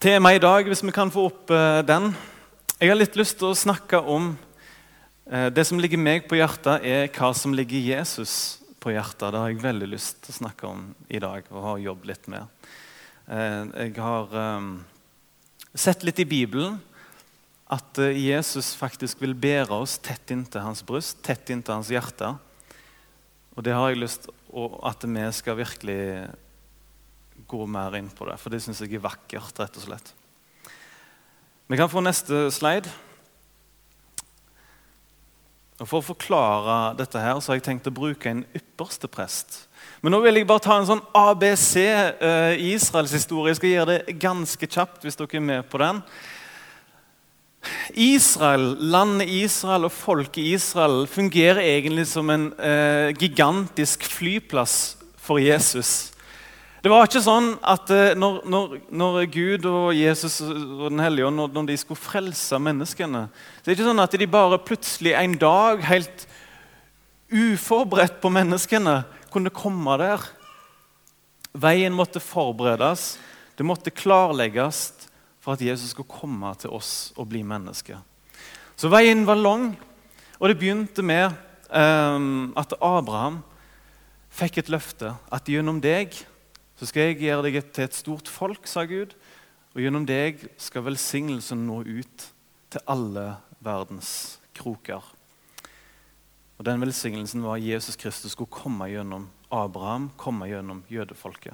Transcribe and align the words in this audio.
Temaet 0.00 0.38
i 0.38 0.40
dag, 0.40 0.64
hvis 0.64 0.80
vi 0.80 0.92
kan 0.96 1.10
få 1.12 1.26
opp 1.28 1.50
eh, 1.52 1.82
den 1.84 2.06
Jeg 2.78 2.88
har 2.88 2.96
litt 2.96 3.18
lyst 3.20 3.34
til 3.36 3.50
å 3.50 3.58
snakke 3.58 3.98
om 4.00 4.30
eh, 5.28 5.50
Det 5.52 5.60
som 5.68 5.76
ligger 5.76 6.00
meg 6.00 6.24
på 6.24 6.38
hjertet, 6.38 6.86
er 6.88 7.10
hva 7.12 7.28
som 7.36 7.52
ligger 7.52 7.84
Jesus 7.84 8.32
på 8.80 8.94
hjertet. 8.94 9.26
Det 9.28 9.42
har 9.42 9.52
jeg 9.52 9.60
veldig 9.60 9.90
lyst 9.92 10.22
til 10.24 10.32
å 10.32 10.38
snakke 10.38 10.70
om 10.70 10.88
i 11.04 11.20
dag 11.20 11.44
og 11.52 11.66
har 11.66 11.84
jobbet 11.84 12.08
litt 12.14 12.32
med. 12.32 12.72
Eh, 13.28 13.60
jeg 13.90 13.94
har 14.00 14.40
eh, 14.46 14.72
sett 15.84 16.08
litt 16.08 16.24
i 16.24 16.30
Bibelen 16.32 16.80
at 17.68 18.00
Jesus 18.00 18.72
faktisk 18.80 19.20
vil 19.20 19.36
bære 19.36 19.84
oss 19.84 20.00
tett 20.00 20.32
inntil 20.32 20.64
hans 20.64 20.80
bryst, 20.80 21.20
tett 21.28 21.52
inntil 21.52 21.76
hans 21.76 21.92
hjerte. 21.92 22.38
Og 23.52 23.68
det 23.68 23.76
har 23.76 23.92
jeg 23.92 24.00
lyst 24.00 24.30
til 24.30 24.80
at 24.80 25.04
vi 25.04 25.32
skal 25.36 25.60
virkelig 25.60 26.00
gå 27.50 27.66
mer 27.66 27.98
inn 27.98 28.10
på 28.14 28.28
det, 28.28 28.38
for 28.40 28.52
det 28.52 28.62
syns 28.62 28.80
jeg 28.84 28.94
er 28.94 29.04
vakkert. 29.04 29.58
rett 29.58 29.78
og 29.78 29.86
slett. 29.88 30.14
Vi 31.70 31.78
kan 31.78 31.90
få 31.90 32.02
neste 32.02 32.48
slide. 32.50 32.90
Og 35.80 35.88
For 35.88 36.00
å 36.00 36.08
forklare 36.12 36.96
dette 36.98 37.20
her, 37.22 37.38
så 37.40 37.52
har 37.52 37.60
jeg 37.60 37.68
tenkt 37.70 37.88
å 37.88 37.94
bruke 37.94 38.28
en 38.28 38.42
ypperste 38.56 39.08
prest. 39.08 39.62
Men 40.02 40.12
nå 40.12 40.20
vil 40.24 40.36
jeg 40.36 40.48
bare 40.48 40.64
ta 40.64 40.76
en 40.76 40.88
sånn 40.88 41.00
ABC 41.16 41.72
uh, 42.20 42.52
i 42.52 42.74
Israels 42.74 43.14
historie. 43.16 43.54
Jeg 43.54 43.60
skal 43.60 43.72
gjøre 43.72 43.94
det 43.94 44.18
ganske 44.20 44.68
kjapt 44.68 45.06
hvis 45.06 45.16
dere 45.16 45.40
er 45.40 45.46
med 45.46 45.70
på 45.72 45.80
den. 45.80 46.02
Israel, 47.92 48.74
Landet 48.92 49.28
Israel 49.28 49.88
og 49.88 49.92
folket 49.92 50.52
Israel 50.56 51.04
fungerer 51.08 51.60
egentlig 51.64 52.06
som 52.08 52.28
en 52.32 52.50
uh, 52.56 53.12
gigantisk 53.16 54.04
flyplass 54.08 54.96
for 55.20 55.40
Jesus. 55.40 56.12
Det 56.80 56.88
var 56.88 57.04
ikke 57.04 57.20
sånn 57.20 57.50
at 57.60 57.90
eh, 57.92 58.14
når, 58.16 58.38
når, 58.48 58.76
når 58.88 59.16
Gud 59.28 59.66
og 59.68 59.90
Jesus 59.92 60.38
og 60.40 60.86
Den 60.88 61.02
hellige 61.04 61.26
ånd 61.28 61.36
når, 61.36 61.50
når 61.52 61.66
de 61.68 61.76
skulle 61.82 62.00
frelse 62.00 62.56
menneskene 62.56 63.26
det 63.60 63.68
er 63.68 63.76
ikke 63.76 63.88
sånn 63.90 64.00
at 64.00 64.16
de 64.16 64.28
bare 64.30 64.58
plutselig 64.64 65.12
en 65.18 65.34
dag, 65.40 65.82
helt 65.84 66.24
uforberedt 67.30 68.16
på 68.22 68.30
menneskene, 68.32 69.02
kunne 69.30 69.52
komme 69.54 69.98
der. 70.00 70.24
Veien 71.52 71.94
måtte 71.94 72.22
forberedes, 72.22 73.18
det 73.54 73.66
måtte 73.68 73.92
klarlegges 73.94 74.88
for 75.44 75.54
at 75.54 75.62
Jesus 75.62 75.92
skulle 75.92 76.10
komme 76.10 76.50
til 76.58 76.72
oss 76.74 77.12
og 77.14 77.28
bli 77.30 77.44
menneske. 77.46 78.00
Så 78.74 78.90
veien 78.90 79.26
var 79.28 79.38
lang, 79.38 79.74
og 80.40 80.48
det 80.48 80.58
begynte 80.58 81.04
med 81.04 81.36
um, 81.68 82.50
at 82.58 82.72
Abraham 82.80 83.42
fikk 84.32 84.62
et 84.62 84.72
løfte 84.72 85.12
at 85.30 85.48
gjennom 85.50 85.78
deg 85.84 86.16
så 86.80 86.86
skal 86.88 87.10
jeg 87.10 87.18
gjøre 87.26 87.44
deg 87.44 87.58
til 87.76 87.84
et 87.84 87.96
stort 87.96 88.28
folk, 88.32 88.64
sa 88.64 88.86
Gud, 88.88 89.12
og 89.76 89.82
gjennom 89.84 90.06
deg 90.08 90.46
skal 90.56 90.86
velsignelsen 90.86 91.66
nå 91.68 91.82
ut 91.84 92.22
til 92.72 92.86
alle 92.88 93.34
verdens 93.60 94.40
kroker. 94.56 95.04
Og 96.56 96.64
Den 96.64 96.80
velsignelsen 96.80 97.44
var 97.44 97.58
at 97.58 97.66
Jesus 97.68 98.00
Kristus 98.00 98.32
skulle 98.32 98.48
komme 98.48 98.88
gjennom 98.88 99.28
Abraham, 99.52 100.08
komme 100.16 100.48
gjennom 100.48 100.80
jødefolket. 100.88 101.52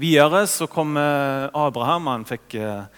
Videre 0.00 0.46
så 0.48 0.64
kom 0.64 0.96
Abraham. 0.96 2.08
Han 2.08 2.26
fikk 2.28 2.56
eh, 2.56 2.88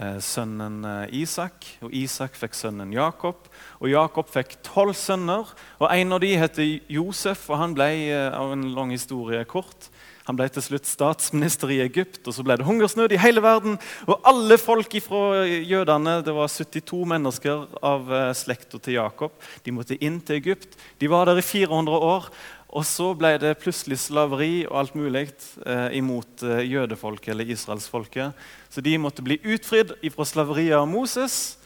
eh, 0.00 0.18
sønnen 0.18 0.82
eh, 0.84 1.14
Isak, 1.22 1.66
og 1.78 1.94
Isak 1.94 2.34
fikk 2.38 2.58
sønnen 2.58 2.90
Jakob. 2.94 3.46
Og 3.78 3.92
Jakob 3.92 4.34
fikk 4.34 4.58
tolv 4.66 4.96
sønner, 4.98 5.54
og 5.78 5.86
en 5.88 6.18
av 6.18 6.22
de 6.26 6.34
heter 6.42 6.74
Josef. 6.90 7.46
og 7.50 7.62
Han 7.62 7.78
ble 7.78 7.90
av 8.34 8.54
en 8.56 8.66
lang 8.74 8.90
historie 8.94 9.46
kort 9.46 9.93
han 10.24 10.38
ble 10.38 10.46
til 10.48 10.64
slutt 10.64 10.88
statsminister 10.88 11.68
i 11.74 11.82
Egypt, 11.84 12.22
og 12.24 12.32
så 12.32 12.44
ble 12.46 12.56
det 12.56 12.64
hungersnød 12.64 13.12
i 13.12 13.20
hele 13.20 13.42
verden. 13.44 13.76
Og 14.08 14.24
alle 14.24 14.56
folk 14.60 14.96
fra 15.04 15.44
jødene, 15.44 16.20
det 16.24 16.32
var 16.32 16.48
72 16.48 17.02
mennesker 17.12 17.66
av 17.84 18.08
eh, 18.08 18.30
slekta 18.36 18.80
til 18.80 18.96
Jakob, 18.96 19.34
de 19.66 19.74
måtte 19.76 19.98
inn 20.00 20.22
til 20.24 20.40
Egypt. 20.40 20.78
De 21.00 21.10
var 21.12 21.28
der 21.28 21.42
i 21.42 21.44
400 21.44 22.00
år. 22.08 22.30
Og 22.74 22.82
så 22.88 23.12
ble 23.14 23.36
det 23.38 23.52
plutselig 23.62 24.00
slaveri 24.02 24.64
og 24.64 24.78
alt 24.80 24.96
mulig 24.98 25.28
eh, 25.28 25.90
imot 26.00 26.42
eh, 26.42 26.64
jødefolket 26.66 27.30
eller 27.34 27.52
israelsfolket. 27.54 28.32
Så 28.72 28.82
de 28.82 28.96
måtte 28.98 29.22
bli 29.22 29.38
utfridd 29.44 29.92
fra 30.16 30.26
slaveriet 30.26 30.80
av 30.80 30.88
Moses. 30.90 31.60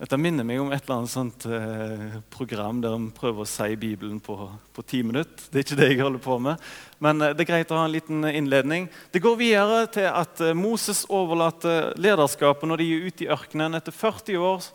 Dette 0.00 0.16
minner 0.16 0.46
meg 0.48 0.56
om 0.62 0.70
et 0.72 0.80
eller 0.86 1.02
annet 1.02 1.12
sånt 1.12 1.44
eh, 1.44 2.14
program 2.32 2.78
der 2.80 2.94
en 2.96 3.10
prøver 3.12 3.44
å 3.44 3.48
si 3.48 3.74
Bibelen 3.76 4.16
på, 4.24 4.32
på 4.72 4.84
ti 4.88 5.02
minutter. 5.04 5.50
Det 5.52 5.60
er 5.60 5.66
ikke 5.66 5.76
det 5.76 5.88
jeg 5.90 6.00
holder 6.00 6.22
på 6.24 6.38
med, 6.40 6.62
men 7.04 7.20
eh, 7.20 7.34
det 7.36 7.44
er 7.44 7.50
greit 7.50 7.74
å 7.74 7.82
ha 7.82 7.82
en 7.84 7.92
liten 7.92 8.24
innledning. 8.24 8.88
Det 9.12 9.20
går 9.20 9.36
videre 9.42 9.82
til 9.92 10.08
at 10.08 10.40
eh, 10.40 10.56
Moses 10.56 11.02
overlater 11.04 11.92
lederskapet 12.00 12.64
når 12.72 12.80
de 12.80 12.88
er 12.88 13.06
ute 13.10 13.26
i 13.26 13.30
ørkenen 13.36 13.76
etter 13.76 13.92
40 13.92 14.40
år 14.40 14.72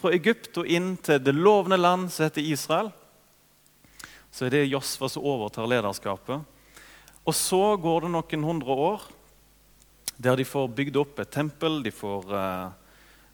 fra 0.00 0.16
Egypt 0.16 0.62
og 0.64 0.72
inn 0.72 0.94
til 1.04 1.20
det 1.20 1.36
lovende 1.36 1.76
land 1.76 2.08
som 2.08 2.30
heter 2.30 2.48
Israel. 2.56 2.88
Så 4.32 4.48
er 4.48 4.56
det 4.56 4.66
Josfa 4.72 5.12
som 5.12 5.28
overtar 5.36 5.68
lederskapet. 5.68 6.48
Og 7.28 7.36
så 7.36 7.74
går 7.76 8.06
det 8.06 8.16
noen 8.16 8.52
hundre 8.54 8.82
år 8.88 9.10
der 10.16 10.40
de 10.40 10.48
får 10.48 10.78
bygd 10.80 11.02
opp 11.04 11.20
et 11.20 11.36
tempel. 11.42 11.82
de 11.84 11.92
får... 11.92 12.32
Eh, 12.32 12.70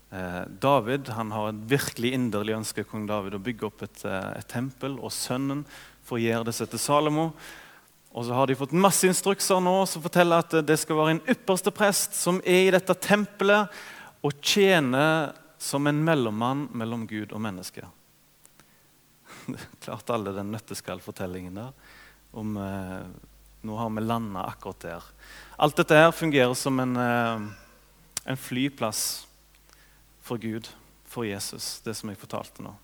David 0.09 1.11
han 1.13 1.33
har 1.37 1.51
et 1.51 1.65
virkelig 1.69 2.15
inderlig 2.17 2.55
ønske 2.57 2.85
kong 2.89 3.05
David 3.09 3.37
å 3.37 3.43
bygge 3.45 3.67
opp 3.69 3.83
et, 3.85 4.05
eh, 4.09 4.31
et 4.39 4.49
tempel, 4.49 4.97
og 5.05 5.13
sønnen 5.13 5.67
får 6.09 6.23
gjøre 6.23 6.45
det 6.49 6.55
til 6.57 6.81
Salomo. 6.81 7.33
Og 8.17 8.25
så 8.25 8.33
har 8.33 8.47
de 8.47 8.57
fått 8.57 8.73
masse 8.73 9.05
instrukser 9.05 9.61
nå 9.61 9.87
som 9.87 10.03
forteller 10.03 10.41
at 10.41 10.57
det 10.65 10.79
skal 10.81 10.97
være 10.97 11.11
en 11.19 11.27
ypperste 11.29 11.71
prest 11.71 12.17
som 12.17 12.41
er 12.41 12.69
i 12.69 12.73
dette 12.73 12.95
tempelet 12.95 13.69
og 14.25 14.33
tjener 14.41 15.35
som 15.61 15.87
en 15.87 16.01
mellommann 16.05 16.69
mellom 16.73 17.07
Gud 17.07 17.35
og 17.37 17.43
menneske. 17.45 17.85
Klart 19.85 20.11
alle 20.11 20.33
den 20.33 20.51
nøtteskallfortellingen 20.55 21.61
der. 21.61 21.73
Om, 22.33 22.57
eh, 22.57 23.05
nå 23.61 23.77
har 23.77 23.93
vi 23.93 24.09
landa 24.09 24.49
akkurat 24.49 24.81
der. 24.81 25.03
Alt 25.59 25.77
dette 25.77 25.95
her 26.01 26.13
fungerer 26.17 26.55
som 26.57 26.81
en, 26.81 26.97
eh, 26.97 27.49
en 28.25 28.37
flyplass 28.41 29.28
for 30.29 30.41
Gud, 30.41 30.69
for 31.09 31.25
Jesus, 31.25 31.79
det 31.85 31.97
som 31.97 32.13
jeg 32.13 32.21
fortalte 32.21 32.65
nå. 32.65 32.75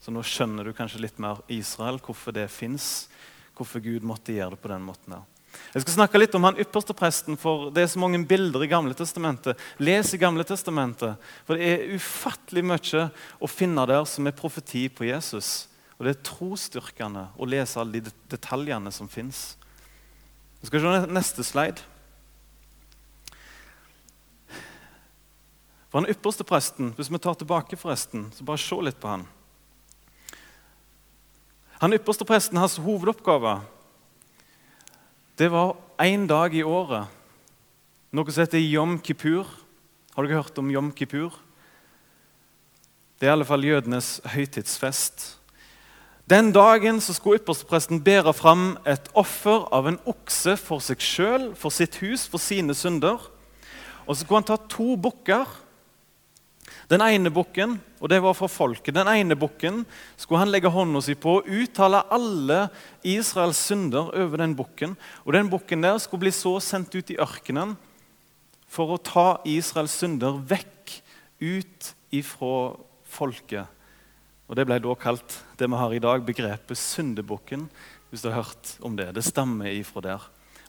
Så 0.00 0.12
nå 0.14 0.22
skjønner 0.24 0.64
du 0.64 0.72
kanskje 0.76 1.02
litt 1.02 1.18
mer 1.20 1.42
Israel, 1.52 1.98
hvorfor 2.00 2.34
det 2.36 2.46
fins, 2.52 3.10
hvorfor 3.58 3.82
Gud 3.84 4.06
måtte 4.06 4.32
gjøre 4.32 4.54
det 4.54 4.62
på 4.62 4.70
den 4.72 4.86
måten. 4.86 5.18
der. 5.18 5.26
Jeg 5.74 5.82
skal 5.82 5.96
snakke 5.96 6.20
litt 6.20 6.34
om 6.38 6.46
han 6.46 6.58
ypperste 6.62 6.94
presten, 6.96 7.36
for 7.38 7.68
det 7.74 7.82
er 7.82 7.90
så 7.90 8.00
mange 8.00 8.22
bilder 8.26 8.62
i 8.64 8.70
Gamle 8.70 8.94
testamentet. 8.96 9.58
Les 9.82 10.14
i 10.14 10.20
Gamle 10.20 10.46
testamentet, 10.46 11.18
for 11.46 11.58
det 11.58 11.66
er 11.66 11.96
ufattelig 11.98 12.64
mye 12.70 13.04
å 13.42 13.50
finne 13.50 13.86
der 13.90 14.06
som 14.08 14.26
er 14.30 14.36
profeti 14.38 14.86
på 14.88 15.08
Jesus. 15.10 15.66
Og 15.98 16.06
det 16.06 16.14
er 16.14 16.22
trosstyrkende 16.30 17.26
å 17.36 17.48
lese 17.48 17.80
alle 17.82 18.00
de 18.00 18.14
detaljene 18.30 18.92
som 18.94 19.10
fins. 19.10 19.58
Vi 20.62 20.70
skal 20.70 20.86
se 20.86 21.10
neste 21.12 21.44
slide. 21.44 21.82
For 25.90 26.00
han 26.00 26.10
ypperste 26.10 26.46
presten, 26.46 26.94
hvis 26.94 27.10
vi 27.10 27.18
tar 27.18 27.34
tilbake 27.34 27.76
forresten, 27.76 28.28
så 28.32 28.46
bare 28.46 28.62
se 28.62 28.78
litt 28.78 29.00
på 29.02 29.10
han. 29.10 29.26
Han 31.82 31.96
ypperste 31.96 32.26
presten, 32.28 32.60
hans 32.60 32.78
hovedoppgave, 32.78 33.58
det 35.40 35.48
var 35.48 35.76
én 35.96 36.26
dag 36.28 36.52
i 36.52 36.60
året. 36.60 37.08
Noe 38.12 38.28
som 38.28 38.44
heter 38.44 38.60
Yom 38.60 38.98
Kippur. 39.00 39.48
Har 40.12 40.26
dere 40.26 40.42
hørt 40.42 40.58
om 40.60 40.68
Yom 40.68 40.90
Kippur? 40.92 41.32
Det 43.16 43.24
er 43.24 43.30
i 43.30 43.36
alle 43.38 43.46
fall 43.48 43.64
jødenes 43.64 44.18
høytidsfest. 44.34 45.38
Den 46.28 46.52
dagen 46.52 47.00
så 47.00 47.16
skulle 47.16 47.40
ypperstepresten 47.40 48.02
bære 48.04 48.34
fram 48.36 48.74
et 48.84 49.08
offer 49.16 49.64
av 49.72 49.88
en 49.88 49.96
okse 50.12 50.58
for 50.60 50.84
seg 50.84 51.00
sjøl, 51.00 51.48
for 51.56 51.72
sitt 51.72 51.96
hus, 52.04 52.26
for 52.28 52.36
sine 52.36 52.76
synder. 52.76 53.24
Og 54.04 54.12
så 54.12 54.20
skulle 54.20 54.42
han 54.42 54.50
ta 54.52 54.60
to 54.68 54.92
bukker 55.00 55.48
den 56.90 57.02
ene 57.06 57.30
bukken, 57.30 57.76
og 58.02 58.10
det 58.10 58.18
var 58.22 58.34
for 58.34 58.50
folket, 58.50 58.96
den 58.96 59.08
ene 59.12 59.36
bukken 59.38 59.84
skulle 60.18 60.40
han 60.42 60.50
legge 60.50 60.72
hånda 60.74 61.02
si 61.04 61.14
på 61.14 61.36
og 61.38 61.46
uttale 61.46 62.02
alle 62.10 62.64
Israels 63.06 63.60
synder 63.68 64.10
over 64.10 64.42
den 64.42 64.56
bukken. 64.58 64.96
Og 65.22 65.36
den 65.36 65.50
bukken 65.52 65.86
der 65.86 66.00
skulle 66.02 66.26
bli 66.26 66.34
så 66.34 66.56
sendt 66.64 66.96
ut 66.98 67.12
i 67.14 67.18
ørkenen 67.22 67.76
for 68.70 68.96
å 68.96 69.02
ta 69.02 69.28
Israels 69.46 69.94
synder 70.02 70.42
vekk 70.50 70.96
ut 71.38 71.92
ifra 72.10 72.74
folket. 73.06 73.70
Og 74.50 74.58
Det 74.58 74.66
ble 74.66 74.82
da 74.82 74.98
kalt 74.98 75.38
det 75.58 75.70
vi 75.70 75.78
har 75.78 75.94
i 75.94 76.02
dag, 76.02 76.26
begrepet 76.26 76.78
syndebukken. 76.78 77.68
hvis 78.10 78.22
du 78.22 78.30
har 78.30 78.42
hørt 78.42 78.76
om 78.82 78.96
Det 78.96 79.14
Det 79.14 79.22
stammer 79.22 79.70
ifra 79.70 80.00
der. 80.02 80.20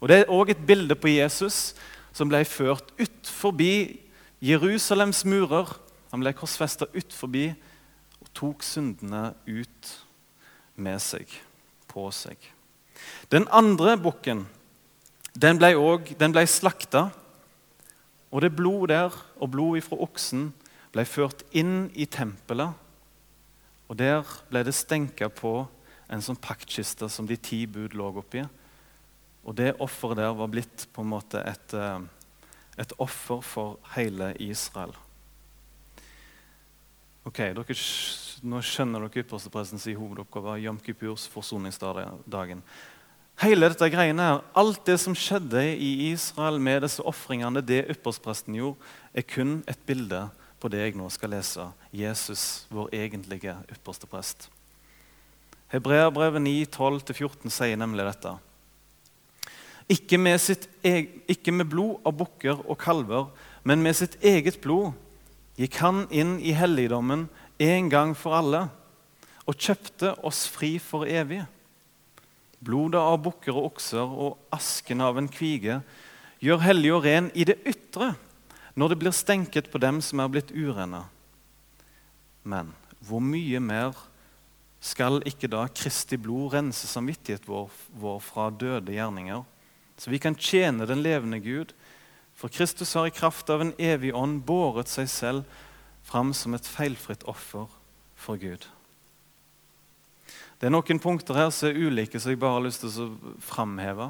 Og 0.02 0.08
Det 0.08 0.20
er 0.20 0.30
òg 0.30 0.52
et 0.52 0.66
bilde 0.68 0.94
på 0.94 1.10
Jesus 1.10 1.74
som 2.14 2.30
ble 2.30 2.46
ført 2.46 2.92
ut 3.00 3.26
forbi 3.26 3.98
Jerusalems 4.42 5.26
murer 5.26 5.66
han 6.12 6.24
ble 6.24 6.34
korsfesta 6.36 6.88
forbi 7.16 7.50
og 8.22 8.32
tok 8.38 8.64
syndene 8.64 9.34
ut 9.48 9.92
med 10.76 11.00
seg, 11.02 11.28
på 11.88 12.10
seg. 12.12 12.38
Den 13.32 13.48
andre 13.50 13.98
bukken 13.98 14.46
den 15.32 15.60
ble, 15.62 15.76
også, 15.80 16.18
den 16.20 16.34
ble 16.36 16.44
slakta. 16.48 17.08
Og 18.32 18.44
det 18.44 18.54
blod 18.56 18.90
der, 18.92 19.16
og 19.40 19.52
blod 19.52 19.82
fra 19.84 20.00
oksen, 20.04 20.50
ble 20.92 21.06
ført 21.08 21.44
inn 21.56 21.90
i 21.96 22.06
tempelet. 22.06 22.76
Og 23.92 23.98
der 24.00 24.28
ble 24.52 24.64
det 24.68 24.76
stenka 24.76 25.28
på 25.32 25.66
en 26.12 26.24
sånn 26.24 26.40
paktkiste 26.40 27.08
som 27.12 27.28
de 27.28 27.38
ti 27.40 27.64
bud 27.68 27.96
lå 27.96 28.10
oppi. 28.20 28.44
Og 29.48 29.56
det 29.58 29.78
offeret 29.84 30.20
der 30.20 30.36
var 30.36 30.52
blitt 30.52 30.88
på 30.94 31.04
en 31.04 31.12
måte 31.12 31.40
et, 31.44 31.74
eh, 31.74 32.00
et 32.78 32.94
offer 33.00 33.42
for 33.42 33.80
hele 33.96 34.34
Israel. 34.40 34.94
Ok, 37.22 37.38
dere, 37.54 37.76
Nå 38.42 38.60
skjønner 38.66 39.04
dere 39.04 39.22
yppersteprestens 39.22 39.84
hovedoppgave, 39.94 40.56
Jom 40.64 40.80
Kipurs 40.82 41.28
forsoningsdagen. 41.30 42.64
Hele 43.44 43.70
dette 43.70 43.90
greiene 43.94 44.26
her, 44.26 44.40
Alt 44.58 44.82
det 44.90 44.98
som 45.04 45.14
skjedde 45.14 45.62
i 45.76 46.10
Israel 46.10 46.58
med 46.58 46.82
disse 46.82 47.04
ofringene, 47.06 47.62
det 47.62 47.84
ypperstepresten 47.94 48.58
gjorde, 48.58 48.82
er 49.14 49.22
kun 49.22 49.60
et 49.70 49.78
bilde 49.86 50.24
på 50.58 50.72
det 50.74 50.82
jeg 50.82 50.98
nå 50.98 51.10
skal 51.14 51.36
lese. 51.36 51.68
Jesus, 51.94 52.66
vår 52.74 52.90
egentlige 53.04 53.54
ypperste 53.70 54.10
prest. 54.10 54.50
Hebreerbrevet 55.70 56.42
9, 56.42 56.66
12-14 56.74 57.54
sier 57.54 57.78
nemlig 57.78 58.08
dette. 58.10 58.34
Ikke 59.94 60.18
med, 60.18 60.42
sitt, 60.42 60.66
ikke 60.82 61.54
med 61.54 61.70
blod 61.70 62.02
av 62.02 62.18
bukker 62.18 62.66
og 62.66 62.82
kalver, 62.82 63.30
men 63.64 63.86
med 63.86 63.98
sitt 64.02 64.18
eget 64.26 64.58
blod 64.64 64.94
gikk 65.62 65.78
han 65.84 66.06
inn 66.10 66.40
i 66.42 66.56
helligdommen 66.58 67.28
en 67.62 67.90
gang 67.94 68.16
for 68.18 68.34
alle 68.40 68.66
og 69.46 69.58
kjøpte 69.58 70.16
oss 70.26 70.46
fri 70.50 70.76
for 70.82 71.06
evig. 71.06 71.44
Blodet 72.62 73.02
av 73.02 73.20
bukker 73.26 73.54
og 73.54 73.72
okser 73.72 74.06
og 74.26 74.38
asken 74.54 75.02
av 75.06 75.18
en 75.22 75.30
kvige 75.30 75.80
gjør 76.42 76.64
hellig 76.66 76.94
og 76.96 77.06
ren 77.06 77.30
i 77.38 77.46
det 77.46 77.60
ytre 77.70 78.14
når 78.74 78.94
det 78.94 79.00
blir 79.02 79.16
stenket 79.16 79.70
på 79.72 79.82
dem 79.82 80.00
som 80.06 80.22
er 80.24 80.32
blitt 80.32 80.54
urene. 80.54 81.04
Men 82.42 82.72
hvor 83.06 83.22
mye 83.22 83.60
mer 83.62 83.98
skal 84.82 85.22
ikke 85.30 85.50
da 85.52 85.68
Kristi 85.70 86.18
blod 86.18 86.56
rense 86.56 86.90
samvittighet 86.90 87.46
vår, 87.46 87.70
vår 88.02 88.22
fra 88.26 88.50
døde 88.50 88.96
gjerninger, 88.96 89.44
så 90.02 90.10
vi 90.10 90.18
kan 90.22 90.34
tjene 90.34 90.88
den 90.90 91.04
levende 91.06 91.38
Gud? 91.44 91.76
For 92.42 92.50
Kristus 92.50 92.94
har 92.98 93.06
i 93.06 93.14
kraft 93.14 93.50
av 93.54 93.62
en 93.62 93.74
evig 93.78 94.16
ånd 94.18 94.40
båret 94.48 94.90
seg 94.90 95.10
selv 95.14 95.58
fram 96.02 96.32
som 96.34 96.56
et 96.58 96.66
feilfritt 96.66 97.22
offer 97.30 97.68
for 98.18 98.42
Gud. 98.42 98.66
Det 100.58 100.66
er 100.66 100.74
noen 100.74 101.02
punkter 101.02 101.38
her 101.38 101.52
som 101.54 101.70
er 101.70 101.78
ulike, 101.78 102.18
som 102.18 102.34
jeg 102.34 102.42
bare 102.42 102.58
har 102.58 102.66
lyst 102.66 102.82
til 102.82 102.98
å 103.06 103.36
framheve. 103.46 104.10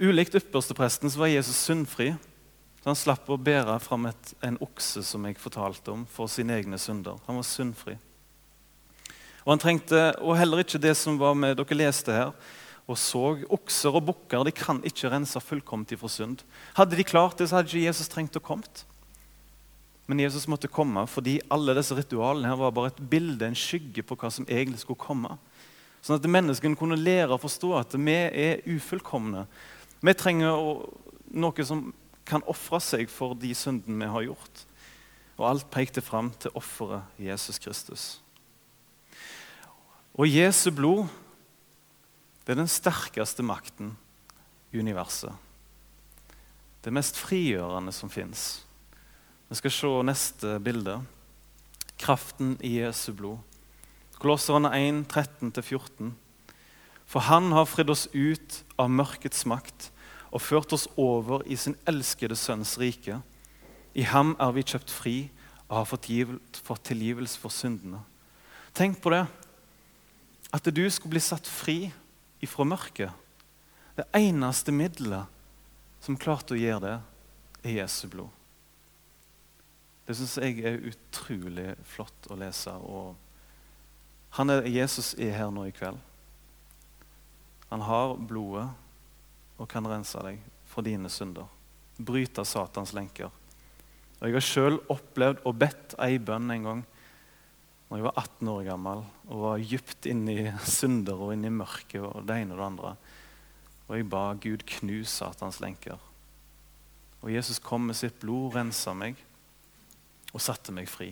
Ulikt 0.00 0.36
ypperstepresten 0.36 1.12
var 1.16 1.32
Jesus 1.32 1.56
syndfri. 1.56 2.12
Så 2.80 2.88
han 2.88 3.00
slapp 3.00 3.28
å 3.28 3.40
bære 3.40 3.78
fram 3.84 4.08
et, 4.08 4.34
en 4.44 4.60
okse 4.64 5.02
som 5.04 5.24
jeg 5.28 5.40
fortalte 5.40 5.92
om, 5.92 6.06
for 6.08 6.28
sine 6.32 6.56
egne 6.56 6.76
synder. 6.80 7.20
Han 7.26 7.40
var 7.40 7.48
syndfri. 7.48 7.96
Og 9.44 9.54
han 9.54 9.60
trengte, 9.60 10.06
og 10.20 10.36
heller 10.36 10.64
ikke 10.64 10.80
det 10.80 10.94
som 11.00 11.16
var 11.20 11.36
med 11.36 11.56
dere 11.60 11.80
leste 11.80 12.12
her, 12.12 12.32
og 12.90 12.98
så 12.98 13.24
okser 13.54 13.94
og 13.94 14.08
bukker 14.08 14.44
de 14.46 14.52
kan 14.54 14.80
ikke 14.86 15.10
rense 15.12 15.40
fullkomment 15.44 15.92
ifra 15.94 16.10
synd. 16.10 16.42
Hadde 16.74 16.98
de 16.98 17.06
klart 17.06 17.38
det, 17.38 17.48
så 17.48 17.60
hadde 17.60 17.70
ikke 17.70 17.86
Jesus 17.86 18.10
trengt 18.10 18.38
å 18.38 18.42
komme. 18.42 18.66
Men 20.10 20.24
Jesus 20.24 20.48
måtte 20.50 20.70
komme 20.70 21.04
fordi 21.06 21.36
alle 21.54 21.76
disse 21.78 21.94
ritualene 21.94 22.50
her 22.50 22.58
var 22.58 22.74
bare 22.74 22.90
et 22.90 23.02
bilde, 23.12 23.46
en 23.46 23.58
skygge 23.58 24.02
på 24.02 24.16
hva 24.18 24.32
som 24.34 24.48
egentlig 24.50 24.82
skulle 24.82 24.98
komme. 24.98 25.36
Sånn 26.02 26.18
at 26.18 26.26
menneskene 26.26 26.78
kunne 26.78 26.98
lære 26.98 27.36
å 27.36 27.40
forstå 27.40 27.74
at 27.78 27.94
vi 27.94 28.16
er 28.16 28.64
ufullkomne. 28.66 29.44
Vi 30.00 30.16
trenger 30.16 30.80
noe 31.30 31.66
som 31.66 31.90
kan 32.26 32.42
ofre 32.50 32.80
seg 32.82 33.10
for 33.12 33.36
de 33.38 33.52
syndene 33.54 34.02
vi 34.02 34.10
har 34.14 34.26
gjort. 34.30 34.64
Og 35.38 35.46
alt 35.46 35.70
pekte 35.72 36.02
fram 36.04 36.32
til 36.40 36.52
offeret 36.58 37.20
Jesus 37.20 37.60
Kristus. 37.62 38.04
Og 40.18 40.26
Jesu 40.28 40.68
blod 40.74 41.06
det 42.50 42.56
er 42.56 42.64
den 42.64 42.70
sterkeste 42.70 43.44
makten 43.46 43.92
i 44.74 44.80
universet. 44.82 45.30
Det 46.82 46.90
mest 46.90 47.14
frigjørende 47.14 47.92
som 47.94 48.10
fins. 48.10 48.64
Vi 49.46 49.54
skal 49.54 49.70
se 49.70 49.90
neste 50.02 50.56
bilde. 50.58 50.96
Kraften 52.02 52.56
i 52.66 52.72
Jesu 52.80 53.12
blod. 53.14 53.38
Kolosserne 54.18 54.72
1, 54.74 54.98
13-14. 55.14 56.10
For 57.06 57.22
han 57.30 57.52
har 57.54 57.70
fridd 57.70 57.94
oss 57.94 58.08
ut 58.18 58.58
av 58.74 58.90
mørkets 58.90 59.46
makt 59.46 59.92
og 60.34 60.42
ført 60.42 60.74
oss 60.74 60.88
over 60.98 61.46
i 61.46 61.54
sin 61.54 61.78
elskede 61.86 62.34
sønns 62.34 62.74
rike. 62.82 63.22
I 63.94 64.10
ham 64.10 64.34
er 64.42 64.58
vi 64.58 64.66
kjøpt 64.66 64.90
fri 64.90 65.16
og 65.68 65.84
har 65.84 65.90
fått 65.94 66.84
tilgivelse 66.90 67.38
for 67.38 67.54
syndene. 67.54 68.02
Tenk 68.74 68.98
på 68.98 69.14
det. 69.14 69.22
At 70.50 70.66
du 70.66 70.86
skulle 70.90 71.14
bli 71.14 71.28
satt 71.30 71.46
fri 71.46 71.92
ifra 72.44 72.66
mørket. 72.66 73.12
Det 73.96 74.06
eneste 74.16 74.72
middelet 74.72 75.28
som 76.00 76.16
klarte 76.16 76.56
å 76.56 76.60
gjøre 76.60 76.84
det, 76.84 76.98
er 77.60 77.82
Jesu 77.82 78.06
blod. 78.08 78.30
Det 80.06 80.16
syns 80.16 80.38
jeg 80.40 80.62
er 80.66 80.80
utrolig 80.90 81.74
flott 81.86 82.30
å 82.32 82.38
lese. 82.40 82.72
og 82.72 83.14
han 84.38 84.50
er, 84.50 84.66
Jesus 84.70 85.12
er 85.18 85.34
her 85.36 85.50
nå 85.52 85.66
i 85.68 85.74
kveld. 85.74 85.98
Han 87.70 87.84
har 87.86 88.16
blodet 88.16 88.68
og 89.60 89.68
kan 89.70 89.86
rense 89.86 90.18
deg 90.24 90.40
for 90.70 90.86
dine 90.86 91.10
synder. 91.12 91.46
Bryte 91.98 92.44
Satans 92.48 92.94
lenker. 92.96 93.30
Og 94.20 94.26
Jeg 94.26 94.36
har 94.36 94.46
sjøl 94.46 94.78
opplevd 94.92 95.44
og 95.48 95.58
bedt 95.60 95.94
ei 96.02 96.18
bønn 96.18 96.50
en 96.50 96.66
gang 96.66 96.82
når 97.90 97.98
jeg 97.98 98.06
var 98.06 98.20
18 98.22 98.48
år 98.52 98.60
gammel 98.68 99.00
og 99.26 99.40
var 99.42 99.62
dypt 99.66 100.06
inne 100.06 100.34
i 100.38 100.50
synder 100.62 101.18
og 101.18 101.32
inne 101.34 101.50
i 101.50 101.54
mørket 101.54 102.04
og 102.06 102.22
det 102.28 102.36
ene 102.38 102.54
og 102.54 102.60
det 102.60 102.68
andre. 102.68 102.92
Og 103.88 103.96
jeg 103.98 104.06
ba 104.06 104.22
Gud 104.38 104.62
knuse 104.76 105.10
Satans 105.10 105.58
lenker. 105.58 105.98
Og 107.20 107.32
Jesus 107.34 107.58
kom 107.58 107.88
med 107.90 107.98
sitt 107.98 108.20
blod, 108.22 108.54
rensa 108.54 108.94
meg 108.94 109.18
og 110.30 110.38
satte 110.38 110.70
meg 110.72 110.86
fri. 110.88 111.10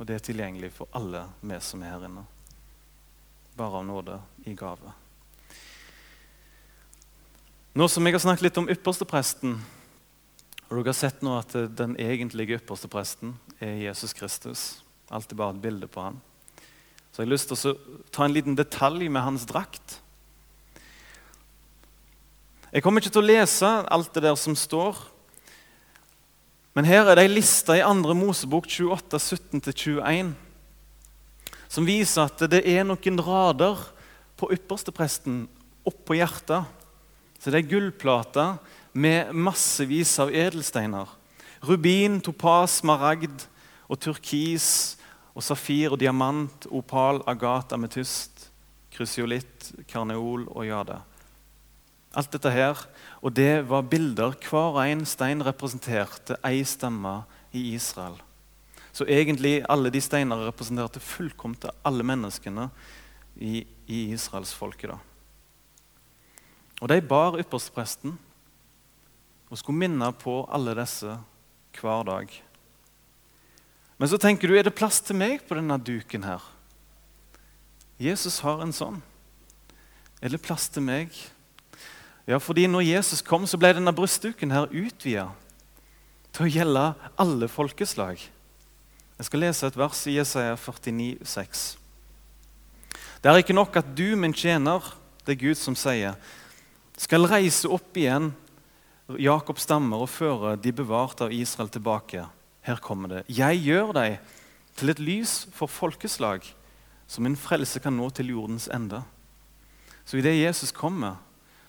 Og 0.00 0.08
det 0.08 0.16
er 0.16 0.24
tilgjengelig 0.26 0.72
for 0.74 0.90
alle 0.96 1.26
vi 1.44 1.60
som 1.62 1.84
er 1.84 1.92
her 1.92 2.08
inne. 2.08 2.24
Bare 3.54 3.82
av 3.82 3.86
nåde 3.86 4.16
i 4.48 4.56
gave. 4.58 4.96
Nå 7.74 7.86
som 7.90 8.06
jeg 8.06 8.16
har 8.16 8.22
snakket 8.24 8.48
litt 8.48 8.58
om 8.58 8.70
ypperstepresten, 8.70 9.58
og 10.78 10.84
dere 10.84 10.94
har 10.94 10.98
sett 10.98 11.24
nå 11.24 11.36
at 11.38 11.52
den 11.76 11.94
egentlige 12.00 12.58
ypperste 12.58 12.88
presten 12.90 13.34
er 13.62 13.76
Jesus 13.84 14.14
Kristus. 14.16 14.62
Alt 15.12 15.32
er 15.32 15.38
bare 15.38 15.54
et 15.54 15.62
bilde 15.62 15.88
på 15.90 16.02
han. 16.02 16.20
Så 17.12 17.22
jeg 17.22 17.28
har 17.28 17.34
lyst 17.34 17.50
til 17.50 17.70
å 17.70 17.74
ta 18.10 18.24
en 18.24 18.34
liten 18.34 18.56
detalj 18.58 19.06
med 19.12 19.22
hans 19.22 19.44
drakt. 19.46 19.98
Jeg 22.74 22.82
kommer 22.82 23.02
ikke 23.02 23.12
til 23.14 23.22
å 23.22 23.28
lese 23.28 23.68
alt 23.86 24.14
det 24.16 24.24
der 24.24 24.38
som 24.40 24.56
står. 24.58 24.98
Men 26.74 26.88
her 26.88 27.06
er 27.06 27.20
det 27.20 27.28
ei 27.28 27.34
liste 27.36 27.76
i 27.78 27.84
2. 27.84 28.16
Mosebok 28.18 28.66
28, 28.66 29.20
17-21 29.20 30.34
som 31.74 31.86
viser 31.86 32.28
at 32.28 32.42
det 32.50 32.62
er 32.70 32.84
noen 32.86 33.20
rader 33.22 33.80
på 34.38 34.50
ypperstepresten 34.54 35.44
oppå 35.86 36.16
hjertet 36.18 36.82
så 37.40 37.52
det 37.52 37.60
er 37.60 37.70
gullplate 37.72 38.44
med 38.94 39.34
massevis 39.34 40.14
av 40.22 40.30
edelsteiner. 40.30 41.10
Rubin, 41.64 42.20
topas, 42.22 42.78
maragd 42.86 43.46
og 43.90 43.98
turkis 44.00 44.96
og 45.34 45.42
safir 45.42 45.94
og 45.94 46.00
diamant, 46.00 46.68
opal, 46.70 47.20
agat, 47.26 47.74
ametyst, 47.74 48.48
krysiolitt, 48.94 49.72
karneol 49.90 50.46
og 50.52 50.66
jade. 50.68 51.00
Alt 52.14 52.30
dette 52.36 52.52
her, 52.54 52.78
og 53.18 53.34
det 53.34 53.64
var 53.66 53.88
bilder. 53.90 54.36
Hver 54.38 54.78
en 54.84 55.02
stein 55.08 55.42
representerte 55.42 56.38
ei 56.46 56.62
stemme 56.62 57.24
i 57.50 57.72
Israel. 57.74 58.20
Så 58.94 59.08
egentlig 59.10 59.64
alle 59.68 59.90
de 59.90 59.98
steinene 59.98 60.46
representerte 60.46 61.02
fullkomment 61.02 61.66
alle 61.82 62.06
menneskene 62.06 62.68
i, 63.42 63.64
i 63.90 64.04
israelsfolket. 64.14 64.94
Og 66.78 66.90
de 66.90 67.00
bar 67.02 67.40
ypperstepresten 67.42 68.14
og 69.50 69.60
skulle 69.60 69.78
minne 69.78 70.08
på 70.18 70.42
alle 70.52 70.74
disse 70.78 71.18
hver 71.78 72.06
dag. 72.06 72.30
Men 73.98 74.10
så 74.10 74.18
tenker 74.18 74.50
du, 74.50 74.56
er 74.56 74.66
det 74.66 74.74
plass 74.76 75.00
til 75.04 75.18
meg 75.18 75.44
på 75.46 75.56
denne 75.58 75.78
duken 75.78 76.26
her? 76.26 76.42
Jesus 78.00 78.40
har 78.42 78.62
en 78.62 78.74
sånn. 78.74 78.98
Er 80.24 80.32
det 80.32 80.42
plass 80.42 80.66
til 80.72 80.82
meg? 80.86 81.14
Ja, 82.26 82.40
fordi 82.40 82.66
når 82.66 82.86
Jesus 82.88 83.22
kom, 83.22 83.46
så 83.46 83.60
ble 83.60 83.74
denne 83.76 83.94
brystduken 83.94 84.54
her 84.54 84.70
utvida 84.72 85.28
til 86.34 86.46
å 86.46 86.50
gjelde 86.50 86.84
alle 87.20 87.48
folkeslag. 87.52 88.18
Jeg 89.14 89.28
skal 89.28 89.44
lese 89.44 89.68
et 89.68 89.78
vers 89.78 90.00
i 90.10 90.16
Jesaja 90.16 90.56
49, 90.58 91.20
49,6. 91.22 91.66
Det 93.22 93.30
er 93.30 93.40
ikke 93.40 93.56
nok 93.56 93.76
at 93.80 93.92
du, 93.96 94.16
min 94.20 94.34
tjener, 94.36 94.84
det 95.24 95.32
er 95.32 95.44
Gud 95.46 95.56
som 95.56 95.76
sier, 95.78 96.18
skal 97.00 97.24
reise 97.30 97.70
opp 97.72 97.96
igjen 97.96 98.32
Jakobs 99.20 99.66
stammer 99.66 100.00
og 100.00 100.08
fører 100.08 100.56
de 100.56 100.72
bevarte 100.72 101.26
av 101.26 101.32
Israel 101.34 101.68
tilbake. 101.68 102.24
Her 102.64 102.80
kommer 102.80 103.10
det. 103.10 103.24
Jeg 103.28 103.60
gjør 103.60 103.92
deg 103.92 104.14
til 104.78 104.90
et 104.90 105.02
lys 105.02 105.34
for 105.52 105.68
folkeslag, 105.68 106.46
så 107.06 107.20
min 107.20 107.36
frelse 107.36 107.82
kan 107.84 107.92
nå 107.96 108.08
til 108.16 108.32
jordens 108.32 108.66
ende. 108.72 109.02
Så 110.08 110.18
idet 110.18 110.38
Jesus 110.38 110.72
kommer, 110.72 111.18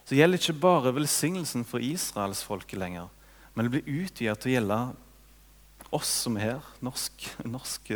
så 0.08 0.15
gjelder 0.15 0.39
ikke 0.39 0.62
bare 0.63 0.94
velsignelsen 0.96 1.65
for 1.68 1.84
Israels 1.84 2.44
folke 2.46 2.80
lenger, 2.80 3.10
men 3.54 3.68
det 3.68 3.74
blir 3.74 4.04
utvidet 4.06 4.39
til 4.39 4.51
å 4.51 4.56
gjelde 4.56 4.80
oss 5.96 6.12
som 6.25 6.38
er 6.39 6.48
her, 6.50 6.70
norsk, 6.84 7.27
norsk, 7.56 7.92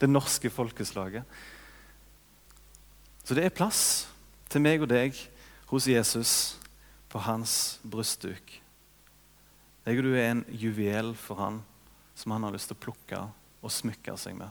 det 0.00 0.10
norske 0.10 0.50
folkeslaget. 0.50 1.26
Så 3.24 3.36
det 3.38 3.46
er 3.46 3.54
plass 3.54 4.08
til 4.50 4.64
meg 4.64 4.82
og 4.82 4.90
deg 4.90 5.14
hos 5.70 5.86
Jesus 5.86 6.32
på 7.10 7.22
hans 7.22 7.78
brystduk. 7.86 8.59
Og 9.90 10.04
du 10.06 10.12
en 10.14 10.44
juvel 10.54 11.14
for 11.18 11.40
han 11.42 11.56
som 12.14 12.30
han 12.30 12.44
har 12.46 12.54
lyst 12.54 12.68
til 12.70 12.76
å 12.78 12.82
plukke 12.84 13.20
og 13.58 13.72
smykke 13.74 14.14
seg 14.20 14.36
med. 14.38 14.50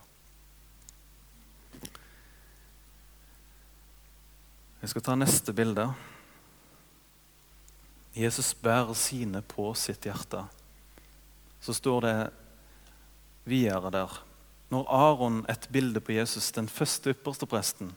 Jeg 4.82 4.92
skal 4.92 5.06
ta 5.06 5.16
neste 5.16 5.56
bilde. 5.56 5.86
Jesus 8.16 8.52
bærer 8.60 8.98
sine 9.00 9.40
på 9.48 9.70
sitt 9.80 10.08
hjerte. 10.10 10.44
Så 11.64 11.76
står 11.78 12.02
det 12.04 12.18
videre 13.48 13.92
der 13.96 14.20
Når 14.70 14.92
Aron, 14.92 15.46
et 15.50 15.70
bilde 15.72 16.04
på 16.04 16.18
Jesus, 16.20 16.52
den 16.52 16.68
første 16.68 17.16
ypperste 17.16 17.48
presten, 17.50 17.96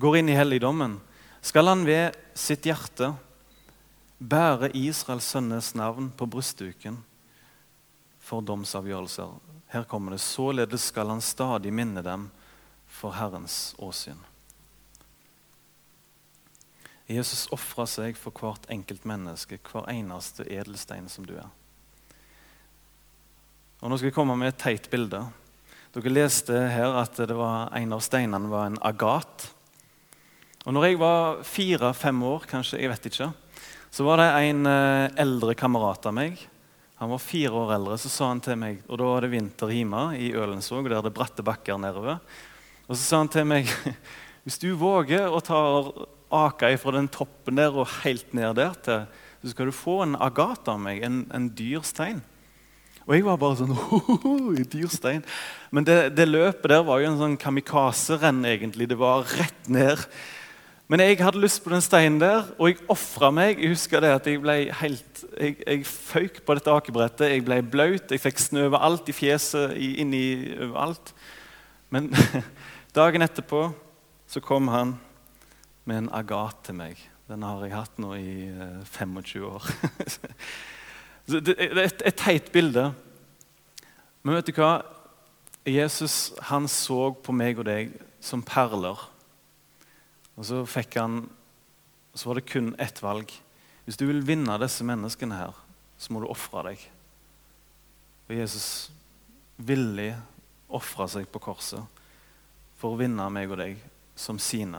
går 0.00 0.16
inn 0.18 0.32
i 0.32 0.38
helligdommen, 0.38 0.96
skal 1.44 1.68
han 1.68 1.84
ved 1.86 2.16
sitt 2.34 2.64
hjerte 2.66 3.12
bære 4.18 4.70
Israels 4.76 5.26
sønnes 5.34 5.72
navn 5.74 6.10
på 6.16 6.26
brystduken 6.30 7.00
for 8.24 8.44
domsavgjørelser. 8.44 9.34
Her 9.74 9.84
kommer 9.90 10.14
det. 10.14 10.20
Således 10.20 10.88
skal 10.90 11.10
han 11.10 11.20
stadig 11.20 11.72
minne 11.74 12.02
dem 12.02 12.28
for 12.86 13.16
Herrens 13.16 13.74
åsyn. 13.78 14.20
Jesus 17.10 17.48
ofra 17.52 17.84
seg 17.90 18.16
for 18.16 18.32
hvert 18.40 18.64
enkelt 18.72 19.04
menneske, 19.04 19.58
hver 19.60 19.90
eneste 19.92 20.46
edelstein 20.48 21.10
som 21.12 21.26
du 21.28 21.34
er. 21.36 21.50
Og 23.82 23.90
Nå 23.90 23.98
skal 23.98 24.08
jeg 24.08 24.16
komme 24.16 24.36
med 24.40 24.54
et 24.54 24.62
teit 24.62 24.88
bilde. 24.88 25.20
Dere 25.92 26.12
leste 26.12 26.56
her 26.72 26.96
at 26.96 27.18
var, 27.28 27.68
en 27.76 27.92
av 27.92 28.00
steinene 28.02 28.48
var 28.48 28.70
en 28.70 28.80
agat. 28.80 29.50
Og 30.64 30.72
når 30.72 30.86
jeg 30.86 31.00
var 31.02 31.42
fire-fem 31.44 32.22
år, 32.24 32.46
kanskje, 32.48 32.80
jeg 32.80 32.90
vet 32.94 33.10
ikke, 33.10 33.28
så 33.94 34.02
var 34.02 34.18
det 34.18 34.26
en 34.48 34.66
eh, 34.66 35.12
eldre 35.22 35.54
kamerat 35.54 36.08
av 36.10 36.16
meg. 36.16 36.40
Han 36.98 37.12
var 37.12 37.22
fire 37.22 37.52
år 37.54 37.76
eldre. 37.76 37.98
Så 38.02 38.10
sa 38.10 38.32
han 38.32 38.42
til 38.42 38.58
meg, 38.58 38.80
og 38.88 38.98
da 38.98 39.06
var 39.06 39.22
det 39.22 39.30
vinter 39.30 39.70
hjemme 39.70 40.08
i 40.18 40.32
Ølensvåg, 40.34 40.88
der 40.90 40.98
det 40.98 41.12
er 41.12 41.14
bratte 41.14 41.44
bakker 41.46 41.78
nedover. 41.78 42.18
Og 42.88 42.96
så 42.96 43.00
sa 43.04 43.22
han 43.22 43.30
til 43.30 43.46
meg 43.46 43.70
hvis 44.44 44.58
du 44.58 44.72
våger 44.80 45.30
å 45.30 45.38
ta 45.44 45.60
aka 46.34 46.72
fra 46.80 46.96
den 46.96 47.06
toppen 47.12 47.60
der 47.60 47.76
og 47.78 47.86
helt 48.02 48.34
ned 48.34 48.58
der 48.58 48.74
til, 48.82 49.06
så 49.44 49.52
skal 49.52 49.70
du 49.70 49.76
få 49.76 50.00
en 50.02 50.18
agat 50.18 50.66
av 50.72 50.80
meg, 50.82 51.02
en, 51.06 51.22
en 51.30 51.46
dyr 51.54 51.86
stein. 51.86 52.18
Og 53.04 53.14
jeg 53.14 53.26
var 53.26 53.38
bare 53.38 53.60
sånn 53.60 53.74
oh, 53.76 54.54
dyr 54.58 54.90
stein. 54.90 55.22
Men 55.70 55.86
det, 55.86 55.98
det, 56.16 56.26
løpet 56.26 56.70
der 56.72 56.82
var 56.82 56.98
jo 56.98 57.12
en 57.12 57.20
sånn 57.20 57.38
kamikaze-renn, 57.38 58.42
egentlig. 58.48 58.88
Det 58.90 58.98
var 58.98 59.28
rett 59.36 59.68
ned. 59.70 60.02
Men 60.88 61.00
jeg 61.00 61.16
hadde 61.24 61.40
lyst 61.40 61.62
på 61.64 61.72
den 61.72 61.80
steinen 61.80 62.18
der, 62.20 62.50
og 62.58 62.68
jeg 62.68 62.82
ofra 62.92 63.30
meg. 63.32 63.56
Jeg 63.56 63.72
husker 63.72 64.04
det 64.04 64.10
at 64.12 64.26
jeg 64.28 64.42
ble 64.42 64.56
helt, 64.82 65.22
jeg, 65.32 65.56
jeg 65.64 65.86
føyk 65.88 66.42
på 66.44 66.56
dette 66.58 66.74
akebrettet. 66.74 67.30
Jeg 67.32 67.44
ble 67.46 67.62
blaut, 67.64 68.12
jeg 68.12 68.20
fikk 68.20 68.42
snø 68.42 68.66
overalt 68.68 69.08
i 69.08 69.14
fjeset, 69.16 69.72
inni 69.80 70.52
overalt. 70.58 71.14
Men 71.88 72.10
dagen 72.98 73.24
etterpå 73.24 73.70
så 74.28 74.42
kom 74.44 74.68
han 74.68 74.98
med 75.88 76.02
en 76.02 76.10
agat 76.12 76.60
til 76.68 76.76
meg. 76.76 77.00
Den 77.32 77.46
har 77.48 77.64
jeg 77.64 77.72
hatt 77.72 78.00
nå 78.04 78.12
i 78.20 78.52
25 78.84 79.40
eh, 79.40 79.48
år. 79.48 79.70
Det 81.32 81.54
er 81.56 81.78
et, 81.86 82.02
et 82.04 82.18
teit 82.20 82.50
bilde. 82.52 82.90
Men 84.20 84.36
vet 84.36 84.50
du 84.50 84.58
hva? 84.58 84.82
Jesus 85.64 86.34
han 86.50 86.68
så 86.68 87.14
på 87.24 87.32
meg 87.32 87.56
og 87.56 87.64
deg 87.64 87.94
som 88.20 88.44
perler. 88.44 89.00
Og 90.34 90.46
så 90.48 90.64
fikk 90.66 90.98
han 91.00 91.24
Så 92.14 92.28
var 92.28 92.38
det 92.38 92.46
kun 92.46 92.76
ett 92.78 93.00
valg. 93.02 93.32
Hvis 93.84 93.96
du 93.98 94.04
vil 94.06 94.20
vinne 94.22 94.54
disse 94.62 94.84
menneskene 94.86 95.34
her, 95.34 95.56
så 95.98 96.12
må 96.14 96.20
du 96.22 96.28
ofre 96.30 96.62
deg. 96.68 96.84
Og 98.28 98.36
Jesus 98.36 98.68
villig 99.58 100.12
ofra 100.70 101.08
seg 101.10 101.26
på 101.26 101.42
korset 101.42 101.82
for 102.78 102.94
å 102.94 103.00
vinne 103.00 103.26
meg 103.34 103.50
og 103.50 103.58
deg 103.58 103.82
som 104.14 104.38
sine. 104.38 104.78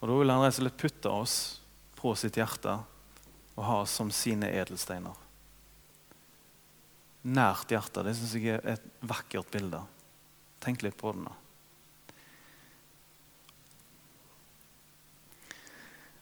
Og 0.00 0.08
Da 0.08 0.16
vil 0.16 0.32
han 0.32 0.40
rett 0.40 0.56
og 0.56 0.62
slett 0.62 0.80
putte 0.80 1.12
oss 1.12 1.36
på 2.00 2.14
sitt 2.16 2.40
hjerte 2.40 2.78
og 3.52 3.62
ha 3.68 3.82
oss 3.84 3.92
som 4.00 4.08
sine 4.08 4.48
edelsteiner 4.56 5.20
nært 7.24 7.72
hjertet. 7.72 8.04
Det 8.04 8.14
syns 8.18 8.36
jeg 8.36 8.58
er 8.58 8.74
et 8.74 8.84
vakkert 9.04 9.48
bilde. 9.52 9.80
Tenk 10.64 10.84
litt 10.84 10.96
på 11.00 11.12
det 11.14 11.24
nå. 11.24 11.32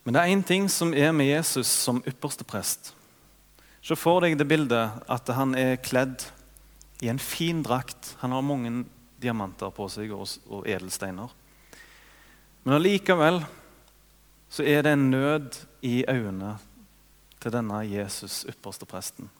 Men 0.03 0.15
det 0.15 0.23
er 0.23 0.33
én 0.35 0.43
ting 0.43 0.69
som 0.71 0.95
er 0.95 1.13
med 1.15 1.29
Jesus 1.29 1.69
som 1.71 2.03
ypperste 2.07 2.45
prest. 2.45 2.93
Se 3.83 3.95
for 3.99 4.23
deg 4.23 4.35
det 4.39 4.49
bildet 4.51 5.03
at 5.11 5.31
han 5.35 5.55
er 5.59 5.79
kledd 5.83 6.25
i 7.03 7.11
en 7.11 7.23
fin 7.23 7.63
drakt. 7.63 8.17
Han 8.23 8.35
har 8.35 8.43
mange 8.47 8.85
diamanter 9.23 9.71
på 9.75 9.87
seg 9.91 10.11
og 10.15 10.67
edelsteiner. 10.67 11.31
Men 12.63 12.79
allikevel 12.79 13.43
så 14.53 14.67
er 14.67 14.85
det 14.85 14.95
en 14.95 15.11
nød 15.11 15.63
i 15.87 16.03
øynene 16.07 16.57
til 17.43 17.55
denne 17.55 17.81
Jesus, 17.87 18.45
ypperste 18.47 18.87
presten. 18.87 19.31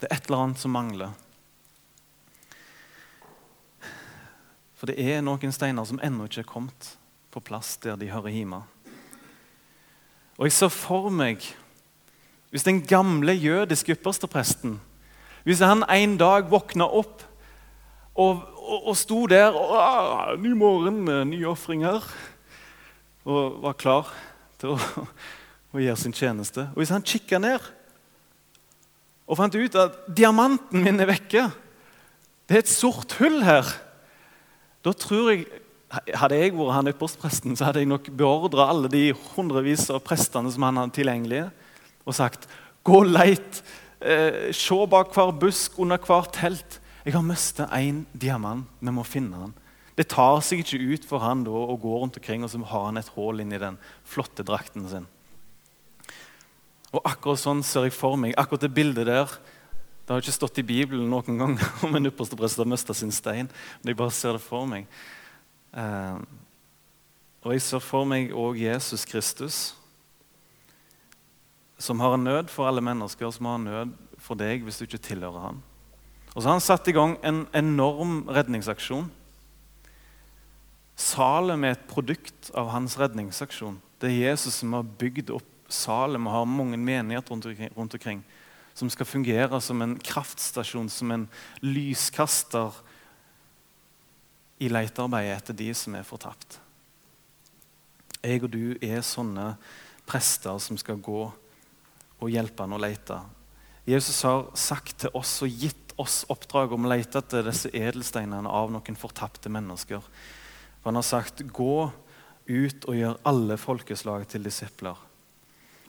Det 0.00 0.08
er 0.10 0.16
et 0.16 0.26
eller 0.26 0.44
annet 0.44 0.60
som 0.60 0.74
mangler. 0.74 1.12
For 4.76 4.90
det 4.90 4.98
er 4.98 5.22
noen 5.22 5.54
steiner 5.54 5.86
som 5.88 6.00
ennå 6.02 6.26
ikke 6.26 6.42
er 6.42 6.48
kommet 6.48 6.88
på 7.32 7.40
plass 7.40 7.76
der 7.80 7.96
de 7.96 8.10
hører 8.12 8.34
hjemme. 8.34 8.64
Og 10.42 10.48
jeg 10.48 10.56
så 10.56 10.66
for 10.74 11.06
meg 11.14 11.44
hvis 12.50 12.64
den 12.66 12.80
gamle 12.82 13.32
jødiske 13.32 13.94
ypperstepresten 13.94 14.74
Hvis 15.46 15.62
han 15.62 15.84
en 15.86 16.16
dag 16.18 16.50
våkna 16.50 16.84
opp 16.84 17.22
og, 18.18 18.42
og, 18.58 18.88
og 18.90 18.96
sto 18.98 19.20
der 19.30 19.54
og 19.54 19.70
ah, 19.78 20.34
Ny 20.34 20.50
morgen, 20.58 21.04
ny 21.30 21.44
ofring 21.46 21.86
her. 21.86 22.02
Og 23.24 23.62
var 23.62 23.78
klar 23.78 24.10
til 24.58 24.74
å, 24.74 25.06
å 25.72 25.80
gjøre 25.80 25.96
sin 26.02 26.12
tjeneste. 26.12 26.66
Og 26.74 26.82
hvis 26.82 26.92
han 26.92 27.06
kikka 27.06 27.38
ned 27.38 27.70
og 29.30 29.38
fant 29.38 29.54
ut 29.54 29.78
at 29.78 30.02
diamanten 30.10 30.82
min 30.82 31.00
er 31.00 31.08
vekke. 31.08 31.46
Det 32.44 32.58
er 32.58 32.64
et 32.66 32.68
sort 32.68 33.14
hull 33.16 33.38
her. 33.46 33.70
Da 34.84 34.92
tror 34.92 35.30
jeg, 35.30 35.46
Hadde 35.92 36.38
jeg 36.40 36.54
vært 36.56 36.72
han 36.72 36.88
ypperstepresten, 36.88 37.56
så 37.56 37.68
hadde 37.68 37.82
jeg 37.82 37.90
nok 37.90 38.08
beordra 38.16 38.70
alle 38.72 38.88
de 38.92 39.10
hundrevis 39.34 39.90
av 39.92 40.00
prestene 40.06 40.48
som 40.52 40.64
han 40.64 40.80
hadde 40.80 40.96
tilgjengelige, 40.96 41.50
og 42.08 42.16
sagt 42.16 42.48
Gå 42.82 43.04
leit. 43.06 43.60
Eh, 44.02 44.50
se 44.50 44.74
bak 44.90 45.12
hver 45.14 45.30
busk, 45.38 45.76
under 45.78 46.00
hvert 46.02 46.32
telt. 46.34 46.80
Jeg 47.04 47.14
har 47.14 47.22
mistet 47.22 47.70
én 47.70 48.04
diamant. 48.10 48.66
Vi 48.80 48.90
må 48.90 49.04
finne 49.06 49.38
han. 49.38 49.52
Det 49.94 50.08
tar 50.10 50.40
seg 50.42 50.62
ikke 50.62 50.80
ut 50.80 51.06
for 51.06 51.22
han 51.22 51.44
da 51.44 51.52
å 51.52 51.76
gå 51.78 51.92
rundt 52.00 52.16
omkring 52.18 52.42
og 52.42 52.50
så 52.50 52.58
har 52.70 52.86
han 52.88 52.98
et 52.98 53.10
hull 53.14 53.42
inni 53.44 53.60
den 53.60 53.76
flotte 54.08 54.42
drakten 54.46 54.88
sin. 54.88 55.06
Og 56.92 57.00
akkurat 57.08 57.40
sånn 57.40 57.62
ser 57.64 57.86
jeg 57.86 57.96
for 57.96 58.18
meg 58.20 58.34
akkurat 58.40 58.64
det 58.64 58.72
bildet 58.74 59.08
der. 59.08 59.30
Det 60.02 60.10
har 60.10 60.24
ikke 60.24 60.34
stått 60.34 60.60
i 60.60 60.66
Bibelen 60.66 61.10
noen 61.12 61.38
gang 61.38 61.58
om 61.86 61.98
en 61.98 62.10
ypperste 62.10 62.38
prest 62.38 62.58
har 62.58 62.68
mista 62.68 62.96
sin 62.96 63.12
stein. 63.14 63.50
Men 63.82 63.92
jeg 63.92 64.00
bare 64.00 64.16
ser 64.16 64.38
det 64.38 64.44
for 64.44 64.66
meg. 64.68 64.88
Eh, 65.72 66.18
og 67.42 67.54
jeg 67.54 67.64
ser 67.64 67.82
for 67.82 68.06
meg 68.08 68.34
òg 68.36 68.60
Jesus 68.60 69.06
Kristus, 69.08 69.60
som 71.82 72.00
har 72.00 72.14
en 72.14 72.24
nød 72.28 72.50
for 72.52 72.68
alle 72.68 72.84
mennesker, 72.84 73.30
som 73.34 73.48
har 73.48 73.58
en 73.58 73.66
nød 73.66 73.94
for 74.22 74.38
deg 74.38 74.62
hvis 74.62 74.78
du 74.78 74.86
ikke 74.86 75.02
tilhører 75.02 75.48
ham. 75.48 75.62
Og 76.32 76.40
så 76.40 76.48
har 76.48 76.56
han 76.56 76.64
satt 76.64 76.88
i 76.88 76.94
gang 76.94 77.16
en 77.26 77.44
enorm 77.56 78.22
redningsaksjon. 78.30 79.10
Salem 80.96 81.64
er 81.66 81.74
et 81.74 81.88
produkt 81.90 82.52
av 82.54 82.70
hans 82.72 82.94
redningsaksjon. 83.00 83.80
Det 84.00 84.10
er 84.10 84.30
Jesus 84.30 84.60
som 84.60 84.76
har 84.76 84.86
bygd 84.86 85.32
opp 85.34 85.48
Salem 85.72 86.26
og 86.28 86.34
har 86.36 86.48
mange 86.48 86.76
menigheter 86.76 87.32
rundt 87.32 87.46
omkring, 87.48 87.70
rundt 87.76 87.94
omkring 87.96 88.22
som 88.74 88.90
skal 88.92 89.08
fungere 89.08 89.60
som 89.60 89.82
en 89.82 89.94
kraftstasjon, 90.00 90.88
som 90.88 91.10
en 91.12 91.26
lyskaster 91.64 92.76
i 94.58 94.68
letearbeidet 94.68 95.36
etter 95.36 95.56
de 95.58 95.70
som 95.74 95.94
er 95.96 96.06
fortapt. 96.06 96.58
Jeg 98.22 98.42
og 98.44 98.52
du 98.52 98.76
er 98.78 99.00
sånne 99.02 99.54
prester 100.06 100.58
som 100.62 100.78
skal 100.78 101.00
gå 101.02 101.22
og 102.22 102.30
hjelpe 102.30 102.62
han 102.62 102.76
å 102.76 102.80
lete. 102.80 103.18
Jesus 103.88 104.20
har 104.22 104.46
sagt 104.54 105.00
til 105.02 105.14
oss 105.18 105.40
og 105.42 105.50
gitt 105.50 105.94
oss 106.00 106.22
oppdrag 106.30 106.72
om 106.74 106.86
å 106.86 106.92
lete 106.92 107.18
etter 107.18 107.46
disse 107.48 107.70
edelsteinene 107.74 108.48
av 108.48 108.70
noen 108.70 108.98
fortapte 108.98 109.50
mennesker. 109.52 110.02
For 110.80 110.90
han 110.90 111.00
har 111.00 111.06
sagt 111.06 111.42
'gå 111.42 111.90
ut 112.46 112.84
og 112.84 112.94
gjør 112.94 113.18
alle 113.24 113.56
folkeslag 113.56 114.28
til 114.28 114.44
disipler'. 114.44 114.96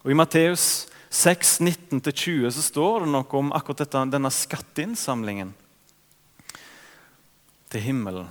Og 0.04 0.12
I 0.12 0.14
Matteus 0.14 0.88
6, 1.10 1.60
19-20 1.62 2.50
så 2.52 2.62
står 2.62 3.00
det 3.00 3.12
noe 3.14 3.38
om 3.38 3.54
akkurat 3.54 3.78
dette, 3.78 4.06
denne 4.12 4.32
skatteinnsamlingen 4.32 5.54
til 7.70 7.82
himmelen. 7.82 8.28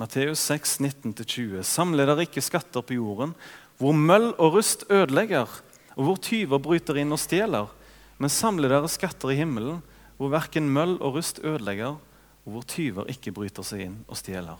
Matteus 0.00 0.42
6, 0.50 0.78
19-20. 0.82 1.60
Samle 1.62 2.06
dere 2.08 2.26
ikke 2.26 2.42
skatter 2.42 2.82
på 2.82 2.96
jorden, 2.96 3.34
hvor 3.78 3.94
møll 3.94 4.32
og 4.32 4.56
rust 4.56 4.82
ødelegger, 4.90 5.50
og 5.94 6.02
hvor 6.08 6.18
tyver 6.18 6.62
bryter 6.62 6.98
inn 6.98 7.14
og 7.14 7.20
stjeler. 7.22 7.70
Men 8.18 8.32
samle 8.32 8.70
dere 8.70 8.90
skatter 8.90 9.30
i 9.30 9.38
himmelen, 9.38 9.82
hvor 10.18 10.32
verken 10.34 10.70
møll 10.70 10.96
og 10.98 11.18
rust 11.18 11.38
ødelegger, 11.42 11.98
og 12.44 12.56
hvor 12.56 12.66
tyver 12.68 13.10
ikke 13.10 13.32
bryter 13.34 13.66
seg 13.66 13.86
inn 13.86 13.98
og 14.08 14.18
stjeler. 14.18 14.58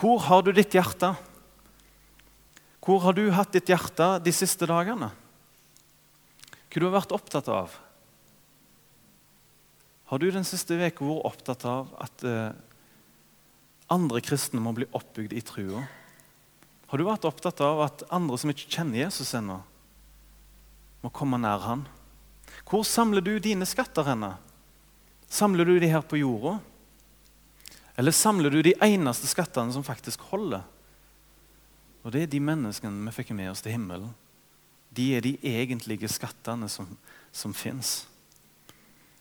Hvor 0.00 0.18
har 0.26 0.42
du 0.42 0.50
ditt 0.56 0.74
hjerte? 0.74 1.12
Hvor 2.80 3.02
har 3.04 3.14
du 3.14 3.26
hatt 3.34 3.52
ditt 3.54 3.70
hjerte 3.70 4.16
de 4.24 4.32
siste 4.34 4.66
dagene? 4.66 5.10
Hva 6.70 6.78
du 6.78 6.86
har 6.86 6.96
vært 6.98 7.14
opptatt 7.14 7.50
av? 7.52 7.74
Har 10.10 10.18
du 10.18 10.26
den 10.30 10.46
siste 10.46 10.74
uka 10.74 11.06
vært 11.06 11.26
opptatt 11.30 11.66
av 11.68 11.90
at 12.02 12.26
eh, 12.26 12.50
andre 13.90 14.22
kristne 14.24 14.62
må 14.62 14.72
bli 14.76 14.88
oppbygd 14.96 15.34
i 15.34 15.42
trua? 15.44 15.84
Har 16.90 16.98
du 16.98 17.06
vært 17.06 17.26
opptatt 17.28 17.60
av 17.62 17.84
at 17.84 18.04
andre 18.10 18.38
som 18.40 18.50
ikke 18.50 18.70
kjenner 18.70 19.04
Jesus 19.04 19.34
ennå, 19.38 19.60
må 21.00 21.10
komme 21.14 21.38
nær 21.40 21.62
han? 21.64 21.84
Hvor 22.68 22.82
samler 22.86 23.24
du 23.24 23.36
dine 23.42 23.66
skatter 23.68 24.06
henne? 24.10 24.34
Samler 25.30 25.68
du 25.68 25.78
de 25.78 25.90
her 25.90 26.02
på 26.02 26.18
jorda? 26.18 26.58
Eller 27.98 28.14
samler 28.16 28.50
du 28.50 28.62
de 28.64 28.74
eneste 28.82 29.30
skattene 29.30 29.72
som 29.74 29.86
faktisk 29.86 30.22
holder? 30.32 30.64
Og 32.02 32.14
det 32.14 32.24
er 32.24 32.32
de 32.32 32.40
menneskene 32.42 33.06
vi 33.08 33.16
fikk 33.18 33.34
med 33.36 33.52
oss 33.52 33.62
til 33.64 33.74
himmelen. 33.76 34.10
De 34.90 35.10
er 35.14 35.22
de 35.22 35.36
egentlige 35.46 36.08
skattene 36.10 36.66
som, 36.72 36.88
som 37.30 37.54
fins. 37.54 38.00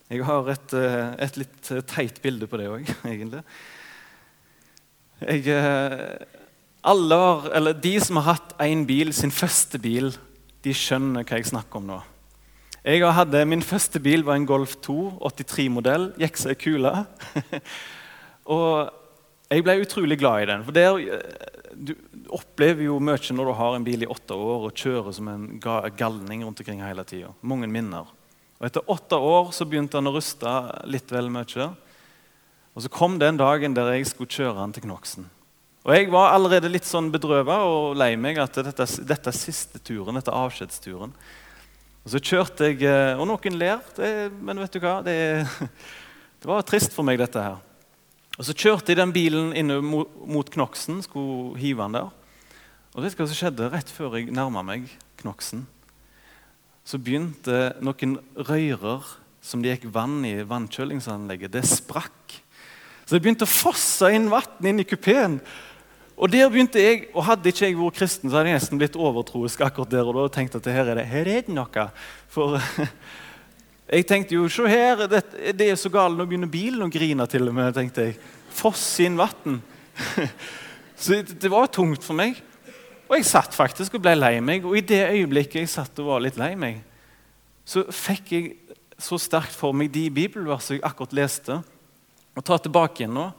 Jeg 0.10 0.26
har 0.26 0.48
et, 0.50 0.74
eh, 0.74 1.12
et, 1.22 1.36
litt 1.38 1.70
teit 1.92 2.18
bilde 2.24 2.48
på 2.50 2.58
det 2.58 2.70
òg, 2.72 2.88
egentlig. 3.12 3.44
Jeg, 5.20 5.48
eh, 5.52 6.20
alle, 6.88 7.18
eller 7.56 7.74
de 7.76 7.96
som 8.00 8.22
har 8.22 8.38
hatt 8.38 8.54
én 8.64 8.86
bil, 8.88 9.12
sin 9.14 9.34
første 9.36 9.80
bil, 9.82 10.14
de 10.64 10.76
skjønner 10.76 11.26
hva 11.28 11.40
jeg 11.40 11.50
snakker 11.52 11.82
om 11.82 11.90
nå. 11.90 12.00
Jeg 12.86 13.04
hadde, 13.04 13.44
Min 13.46 13.62
første 13.62 14.00
bil 14.00 14.24
var 14.24 14.40
en 14.40 14.48
Golf 14.48 14.78
2 14.86 15.20
83-modell. 15.20 16.14
Gikk 16.20 16.40
seg 16.40 16.60
kule. 16.62 16.94
og 18.56 18.94
jeg 19.52 19.66
ble 19.66 19.76
utrolig 19.84 20.20
glad 20.22 20.46
i 20.46 20.48
den. 20.54 20.64
For 20.64 20.76
der, 20.76 21.00
eh, 21.00 21.56
Du 21.80 21.94
opplever 22.34 22.84
jo 22.84 22.98
mye 23.00 23.34
når 23.36 23.46
du 23.46 23.54
har 23.56 23.76
en 23.76 23.84
bil 23.86 24.04
i 24.04 24.10
åtte 24.10 24.36
år 24.36 24.66
og 24.68 24.74
kjører 24.76 25.14
som 25.14 25.28
en 25.28 25.60
galning 25.62 26.44
rundt 26.44 26.60
omkring 26.60 26.82
hele 26.82 27.04
tida. 27.04 27.30
Mange 27.42 27.68
minner. 27.68 28.08
Og 28.60 28.66
Etter 28.68 28.90
åtte 28.90 29.16
år 29.16 29.54
så 29.56 29.68
begynte 29.70 29.96
han 30.00 30.10
å 30.10 30.16
ruste 30.16 30.50
litt 30.90 31.12
vel 31.12 31.30
mye. 31.32 31.70
Og 32.79 32.83
Så 32.86 32.89
kom 32.95 33.17
den 33.19 33.36
dagen 33.36 33.74
der 33.75 33.89
jeg 33.91 34.05
skulle 34.07 34.31
kjøre 34.31 34.62
han 34.62 34.71
til 34.71 34.86
Knoksen. 34.86 35.25
Og 35.83 35.91
Jeg 35.91 36.07
var 36.13 36.31
allerede 36.31 36.69
litt 36.71 36.88
sånn 36.88 37.09
bedrøva 37.12 37.57
og 37.67 37.98
lei 38.00 38.13
meg 38.15 38.39
at 38.39 38.55
dette, 38.55 38.86
dette 39.03 39.33
siste 39.36 39.81
turen, 39.83 40.15
dette 40.15 40.31
avskjedsturen. 40.31 41.12
Og 42.05 42.13
så 42.13 42.21
kjørte 42.24 42.69
jeg, 42.69 42.79
eh, 42.88 43.19
og 43.19 43.27
noen 43.27 43.59
ler, 43.59 43.83
det, 43.98 44.31
men 44.31 44.63
vet 44.63 44.71
du 44.71 44.79
hva? 44.79 45.01
Det, 45.03 45.43
det, 46.39 46.48
var 46.48 46.63
trist 46.63 46.96
for 46.96 47.03
meg, 47.03 47.20
dette 47.20 47.44
her. 47.44 47.59
Og 48.37 48.48
Så 48.48 48.55
kjørte 48.55 48.94
jeg 48.94 49.01
den 49.01 49.11
bilen 49.11 49.51
inn 49.59 49.75
mot, 49.83 50.15
mot 50.24 50.48
Knoksen, 50.48 51.03
skulle 51.03 51.59
hive 51.59 51.83
den 51.83 52.00
der. 52.00 52.07
Og 52.96 53.03
vet 53.03 53.11
du 53.11 53.20
hva 53.20 53.27
som 53.27 53.42
skjedde 53.44 53.74
rett 53.75 53.92
før 53.92 54.22
jeg 54.22 54.31
nærma 54.31 54.63
meg 54.63 54.87
Knoksen? 55.20 55.68
Så 56.87 56.96
begynte 56.96 57.74
noen 57.83 58.22
røyrer 58.39 59.18
som 59.44 59.59
det 59.59 59.81
gikk 59.81 59.92
vann 59.92 60.22
i 60.24 60.37
vannkjølingsanlegget, 60.48 61.59
det 61.59 61.68
sprakk. 61.68 62.39
Så 63.09 63.17
det 63.17 63.24
begynte 63.25 63.48
å 63.48 63.50
fosse 63.50 64.11
inn 64.13 64.27
vann 64.29 64.67
inn 64.69 64.83
i 64.83 64.85
kupeen. 64.85 65.39
Og 66.13 66.29
der 66.29 66.51
begynte 66.51 66.77
jeg, 66.77 67.07
og 67.15 67.24
Hadde 67.25 67.50
ikke 67.50 67.63
jeg 67.65 67.77
vært 67.79 67.95
kristen, 67.98 68.29
så 68.29 68.37
hadde 68.37 68.51
jeg 68.51 68.59
nesten 68.59 68.77
blitt 68.77 68.98
overtroisk 69.00 69.63
akkurat 69.65 69.89
der 69.89 70.05
og 70.05 70.13
da. 70.13 70.25
og 70.27 70.35
tenkt 70.35 70.57
at 70.59 70.69
her 70.69 70.91
er 70.91 71.00
det, 71.00 71.07
her 71.09 71.29
er 71.31 71.48
det 71.48 71.55
noe. 71.55 71.85
For 72.29 72.59
jeg 73.95 74.05
tenkte 74.05 74.37
jo 74.37 74.43
Se 74.53 74.67
her, 74.69 75.07
det, 75.09 75.24
det 75.57 75.72
er 75.72 75.79
så 75.81 75.89
galt. 75.89 76.19
Nå 76.19 76.27
begynner 76.29 76.51
bilen 76.53 76.85
å 76.85 76.91
grine 76.93 77.25
til 77.31 77.50
og 77.50 77.57
med. 77.57 77.72
tenkte 77.74 78.05
jeg. 78.11 78.19
Fosse 78.59 79.07
inn 79.07 79.17
vann. 79.17 79.57
Så 81.01 81.24
det 81.25 81.50
var 81.50 81.74
tungt 81.74 82.05
for 82.05 82.13
meg. 82.13 82.37
Og 83.09 83.17
jeg 83.17 83.25
satt 83.25 83.57
faktisk 83.57 83.98
og 83.98 84.05
ble 84.05 84.13
lei 84.19 84.35
meg. 84.37 84.69
Og 84.69 84.77
i 84.77 84.85
det 84.85 85.01
øyeblikket 85.07 85.63
jeg 85.63 85.74
satt 85.74 85.98
og 86.03 86.11
var 86.11 86.22
litt 86.27 86.37
lei 86.37 86.51
meg, 86.53 86.83
så 87.65 87.87
fikk 87.89 88.31
jeg 88.37 88.53
så 89.01 89.17
sterkt 89.17 89.57
for 89.57 89.74
meg 89.74 89.89
de 89.95 90.05
bibelversene 90.13 90.77
jeg 90.77 90.85
akkurat 90.85 91.17
leste, 91.24 91.61
og 92.37 92.46
ta 92.46 92.57
tilbake 92.61 93.03
igjen 93.03 93.15
nå. 93.18 93.29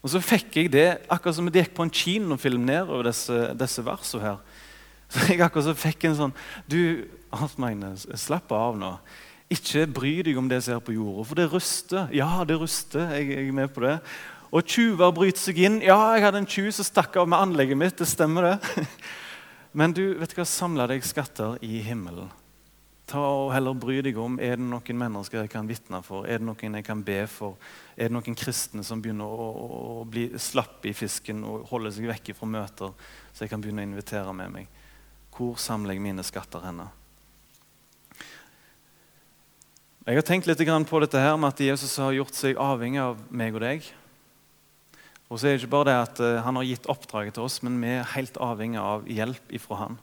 Og 0.00 0.12
så 0.12 0.20
fikk 0.24 0.56
jeg 0.56 0.72
det 0.72 0.88
akkurat 1.12 1.36
som 1.36 1.48
det 1.48 1.64
gikk 1.64 1.74
på 1.76 1.84
en 1.84 1.92
kinofilm 1.92 2.62
nedover 2.64 3.10
disse, 3.10 3.40
disse 3.58 3.84
versene 3.84 4.24
her. 4.24 4.38
Så 5.10 5.26
jeg 5.26 5.40
akkurat 5.42 5.66
så 5.66 5.72
fikk 5.74 6.04
en 6.06 6.14
sånn 6.14 6.32
Du, 6.70 7.08
Hans 7.34 7.56
Magne, 7.58 7.96
slapp 7.98 8.52
av 8.54 8.76
nå. 8.78 8.92
Ikke 9.50 9.82
bry 9.90 10.12
deg 10.22 10.38
om 10.38 10.46
det 10.46 10.60
som 10.62 10.76
er 10.76 10.84
på 10.86 10.94
jorda, 10.94 11.24
for 11.26 11.40
det 11.40 11.48
ruster. 11.50 12.06
Ja, 12.14 12.44
det 12.46 12.60
ruster. 12.60 13.08
Jeg, 13.16 13.32
jeg 13.32 13.48
er 13.48 13.56
med 13.56 13.72
på 13.74 13.82
det. 13.82 13.96
Og 14.54 14.62
tjuver 14.66 15.10
bryter 15.14 15.42
seg 15.42 15.58
inn. 15.62 15.80
Ja, 15.82 15.98
jeg 16.14 16.22
hadde 16.28 16.44
en 16.44 16.46
tjuv 16.46 16.70
som 16.74 16.86
stakk 16.86 17.18
av 17.18 17.26
med 17.30 17.42
anlegget 17.42 17.78
mitt. 17.78 17.98
Det 17.98 18.06
stemmer, 18.06 18.52
det. 18.52 18.86
Men 19.78 19.94
du, 19.94 20.04
vet 20.18 20.30
du 20.30 20.38
hva? 20.38 20.46
samla 20.46 20.86
deg 20.90 21.02
skatter 21.06 21.58
i 21.66 21.82
himmelen. 21.86 22.30
Ta 23.10 23.20
og 23.26 23.48
heller 23.50 23.74
bry 23.74 23.96
deg 24.06 24.18
om 24.22 24.36
er 24.38 24.54
det 24.54 24.62
noen 24.62 24.98
mennesker 25.00 25.40
jeg 25.40 25.50
kan 25.50 25.66
vitne 25.66 25.98
for, 26.06 26.28
er 26.30 26.38
det 26.38 26.46
noen 26.46 26.76
jeg 26.78 26.86
kan 26.86 27.00
be 27.02 27.24
for. 27.26 27.56
Er 27.96 28.06
det 28.06 28.14
noen 28.14 28.36
kristne 28.38 28.84
som 28.86 29.02
begynner 29.02 29.26
å, 29.26 29.48
å, 29.50 30.04
bli 30.06 30.28
slappe 30.38 30.92
i 30.92 30.94
fisken 30.94 31.42
og 31.42 31.66
holde 31.72 31.90
seg 31.96 32.06
vekke 32.10 32.36
fra 32.38 32.46
møter, 32.46 32.94
så 33.34 33.44
jeg 33.44 33.50
kan 33.50 33.62
begynne 33.64 33.82
å 33.82 33.88
invitere 33.88 34.34
med 34.36 34.54
meg? 34.54 34.68
Hvor 35.34 35.58
samler 35.58 35.96
jeg 35.96 36.04
mine 36.04 36.22
skatter 36.26 36.62
henne? 36.62 36.86
Jeg 40.06 40.16
har 40.16 40.26
tenkt 40.26 40.46
litt 40.46 40.62
på 40.88 41.00
dette 41.02 41.20
her 41.20 41.36
med 41.36 41.50
at 41.50 41.60
Jesus 41.60 41.96
har 41.98 42.14
gjort 42.14 42.34
seg 42.34 42.58
avhengig 42.58 43.02
av 43.02 43.18
meg 43.30 43.58
og 43.58 43.64
deg. 43.66 43.90
Og 45.30 45.38
så 45.38 45.46
er 45.46 45.54
det 45.54 45.62
ikke 45.62 45.74
bare 45.74 45.90
det 45.90 45.98
at 45.98 46.20
eh, 46.24 46.42
Han 46.42 46.56
har 46.58 46.66
gitt 46.66 46.88
oppdraget 46.90 47.36
til 47.36 47.46
oss, 47.46 47.60
men 47.62 47.76
vi 47.82 47.92
er 47.94 48.14
helt 48.16 48.38
avhengig 48.42 48.80
av 48.82 49.04
hjelp 49.06 49.52
ifra 49.54 49.82
han. 49.84 49.98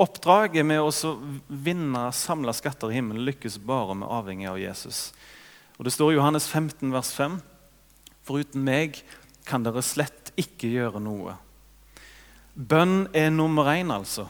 Oppdraget 0.00 0.64
med 0.64 0.80
å 0.80 1.14
vinne 1.48 2.06
samla 2.16 2.54
skatter 2.56 2.88
i 2.88 2.96
himmelen 2.96 3.26
lykkes 3.26 3.58
bare 3.60 3.96
med 3.98 4.08
avhengig 4.08 4.48
av 4.48 4.60
Jesus. 4.60 5.10
Og 5.76 5.84
Det 5.84 5.92
står 5.92 6.12
i 6.12 6.16
Johannes 6.16 6.46
15, 6.48 6.92
vers 6.92 7.10
5.: 7.12 7.40
Foruten 8.24 8.64
meg 8.64 9.02
kan 9.44 9.64
dere 9.64 9.82
slett 9.84 10.32
ikke 10.38 10.70
gjøre 10.72 11.02
noe. 11.02 11.36
Bønn 12.54 13.08
er 13.12 13.30
nummer 13.30 13.68
én, 13.72 13.92
altså. 13.92 14.28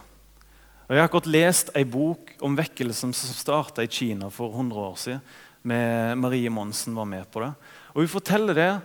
Og 0.89 0.97
Jeg 0.97 1.01
har 1.01 1.09
akkurat 1.09 1.31
lest 1.31 1.71
ei 1.79 1.85
bok 1.85 2.35
om 2.43 2.57
vekkelsen 2.59 3.15
som 3.15 3.35
starta 3.35 3.85
i 3.85 3.91
Kina 3.91 4.31
for 4.31 4.51
100 4.51 4.79
år 4.79 4.97
siden. 4.97 5.21
med 5.65 6.19
Marie 6.19 6.51
Monsen 6.51 6.95
var 6.95 7.05
med 7.05 7.31
på 7.31 7.41
det. 7.41 7.55
Og 7.95 8.03
Hun 8.03 8.09
forteller 8.09 8.55
det 8.55 8.81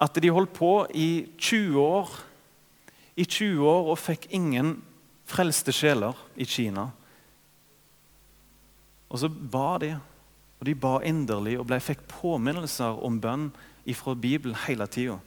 at 0.00 0.14
de 0.14 0.28
holdt 0.28 0.52
på 0.52 0.86
i 0.94 1.26
20 1.38 1.80
år, 1.80 2.08
i 3.16 3.24
20 3.24 3.66
år 3.66 3.90
og 3.90 3.98
fikk 3.98 4.28
ingen 4.30 4.82
frelste 5.34 5.74
sjeler 5.74 6.16
i 6.38 6.46
Kina. 6.46 6.88
Og 9.10 9.20
så 9.22 9.28
ba 9.28 9.76
de, 9.82 9.92
og 10.58 10.66
de 10.68 10.74
ba 10.78 10.96
inderlig 11.06 11.58
og 11.58 11.68
ble, 11.68 11.78
fikk 11.82 12.06
påminnelser 12.10 13.02
om 13.04 13.20
bønn 13.22 13.48
ifra 13.90 14.14
Bibelen 14.18 14.56
hele 14.66 14.86
tida. 14.90 15.18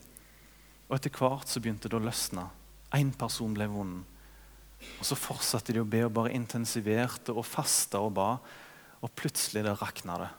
Og 0.88 0.96
etter 0.96 1.14
hvert 1.14 1.50
så 1.52 1.62
begynte 1.62 1.92
det 1.92 2.00
å 2.00 2.04
løsne. 2.04 2.48
Én 2.96 3.12
person 3.16 3.54
ble 3.56 3.68
vond. 3.72 4.00
Og 5.00 5.04
så 5.08 5.18
fortsatte 5.20 5.76
de 5.76 5.84
å 5.84 5.90
be 5.90 6.06
og 6.06 6.14
bare 6.16 6.36
intensiverte 6.38 7.36
og 7.36 7.46
fasta 7.48 8.00
og 8.04 8.14
ba. 8.18 8.30
Og 9.04 9.14
plutselig 9.18 9.66
det 9.66 9.76
rakna 9.82 10.18
det. 10.24 10.32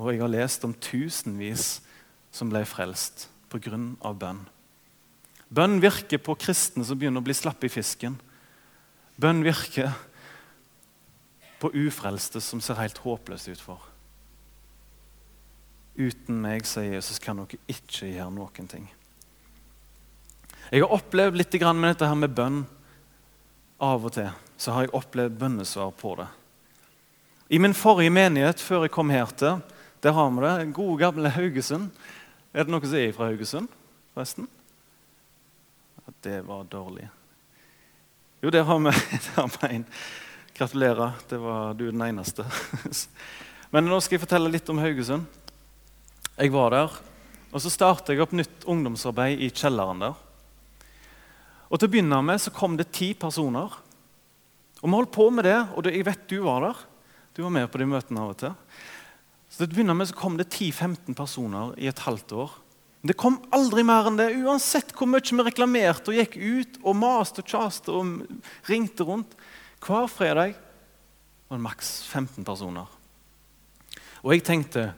Og 0.00 0.08
jeg 0.08 0.22
har 0.22 0.32
lest 0.32 0.64
om 0.64 0.72
tusenvis 0.72 1.82
som 2.32 2.48
ble 2.48 2.64
frelst 2.64 3.28
pga. 3.52 3.76
bønn. 4.16 4.46
Bønn 5.52 5.80
virker 5.84 6.16
på 6.16 6.38
kristne 6.40 6.84
som 6.84 6.96
begynner 6.96 7.20
å 7.20 7.26
bli 7.26 7.36
slappe 7.36 7.68
i 7.68 7.72
fisken. 7.72 8.16
Bønn 9.20 9.42
virker 9.44 9.92
på 11.62 11.70
ufrelste 11.74 12.40
som 12.42 12.60
ser 12.60 12.80
helt 12.80 12.98
håpløst 13.04 13.52
ut 13.52 13.62
for. 13.62 13.88
Uten 15.98 16.40
meg, 16.40 16.64
sier 16.66 16.96
Jesus, 16.96 17.20
kan 17.20 17.38
dere 17.42 17.60
ikke 17.70 18.08
gjøre 18.08 18.32
noen 18.32 18.68
ting. 18.70 18.88
Jeg 20.72 20.80
har 20.80 20.94
opplevd 20.94 21.36
litt 21.36 21.58
med 21.76 21.90
dette 21.90 22.08
her 22.08 22.16
med 22.16 22.32
bønn 22.32 22.62
av 23.82 24.06
og 24.06 24.12
til. 24.14 24.30
så 24.56 24.72
har 24.72 24.86
jeg 24.86 24.94
opplevd 24.94 25.38
bønnesvar 25.38 25.90
på 25.98 26.14
det. 26.16 26.28
I 27.50 27.58
min 27.58 27.74
forrige 27.74 28.10
menighet, 28.10 28.60
før 28.60 28.86
jeg 28.86 28.94
kom 28.94 29.10
her 29.10 29.26
til, 29.26 29.60
der 30.02 30.12
har 30.12 30.30
vi 30.30 30.40
det. 30.40 30.74
Gode, 30.74 30.98
gamle 30.98 31.28
Haugesund. 31.28 31.90
Er 32.54 32.64
det 32.64 32.72
noen 32.72 32.86
som 32.86 32.98
er 32.98 33.12
fra 33.12 33.26
Haugesund, 33.26 33.68
forresten? 34.14 34.48
Det 36.22 36.46
var 36.46 36.64
dårlig. 36.64 37.08
Jo, 38.42 38.50
der 38.50 38.64
har 38.66 38.78
vi, 38.78 39.68
en. 39.68 39.84
Gratulerer. 40.54 41.12
Det 41.28 41.38
var 41.38 41.74
du 41.74 41.84
den 41.90 42.02
eneste. 42.02 42.42
Men 43.70 43.86
nå 43.86 44.00
skal 44.02 44.16
jeg 44.16 44.24
fortelle 44.24 44.50
litt 44.50 44.66
om 44.72 44.80
Haugesund. 44.82 45.28
Jeg 46.34 46.50
var 46.50 46.74
der, 46.74 46.96
og 47.52 47.62
så 47.62 47.70
startet 47.70 48.16
jeg 48.16 48.24
opp 48.24 48.32
nytt 48.34 48.66
ungdomsarbeid 48.66 49.38
i 49.46 49.52
kjelleren 49.54 50.02
der. 50.02 50.18
Og 51.70 51.78
Til 51.78 51.86
å 51.86 51.92
begynne 51.92 52.18
med 52.26 52.42
så 52.42 52.50
kom 52.50 52.74
det 52.76 52.90
ti 52.90 53.12
personer. 53.14 53.78
Og 54.82 54.90
Vi 54.90 54.96
holdt 54.96 55.14
på 55.14 55.28
med 55.30 55.46
det, 55.46 55.60
og 55.76 55.86
jeg 55.86 56.02
vet 56.10 56.26
du 56.26 56.40
var 56.42 56.66
der. 56.66 56.82
Du 57.36 57.44
var 57.44 57.54
med 57.54 57.70
på 57.70 57.78
de 57.78 57.86
møtene 57.94 58.26
av 58.26 58.34
og 58.34 58.40
til. 58.42 58.58
Så 59.52 59.62
til 59.62 59.70
å 59.70 59.74
begynne 59.76 59.94
med 59.94 60.10
så 60.10 60.18
kom 60.18 60.34
det 60.40 60.50
10-15 60.50 61.14
personer 61.14 61.78
i 61.78 61.86
et 61.86 62.04
halvt 62.08 62.34
år. 62.42 62.58
Det 63.02 63.16
kom 63.18 63.40
aldri 63.50 63.82
mer 63.82 64.06
enn 64.06 64.18
det, 64.18 64.28
uansett 64.44 64.92
hvor 64.94 65.08
mye 65.10 65.24
vi 65.26 65.42
reklamerte 65.42 66.12
og 66.12 66.18
gikk 66.20 66.36
ut 66.38 66.76
og 66.84 66.98
maste 67.00 67.42
og 67.42 67.48
kjaste 67.50 67.90
og 67.90 68.68
ringte 68.68 69.06
rundt. 69.06 69.34
Hver 69.82 70.06
fredag 70.06 70.54
var 71.48 71.58
det 71.58 71.64
maks 71.64 71.90
15 72.06 72.46
personer. 72.46 72.86
Og 74.22 74.36
jeg 74.36 74.44
tenkte 74.46 74.92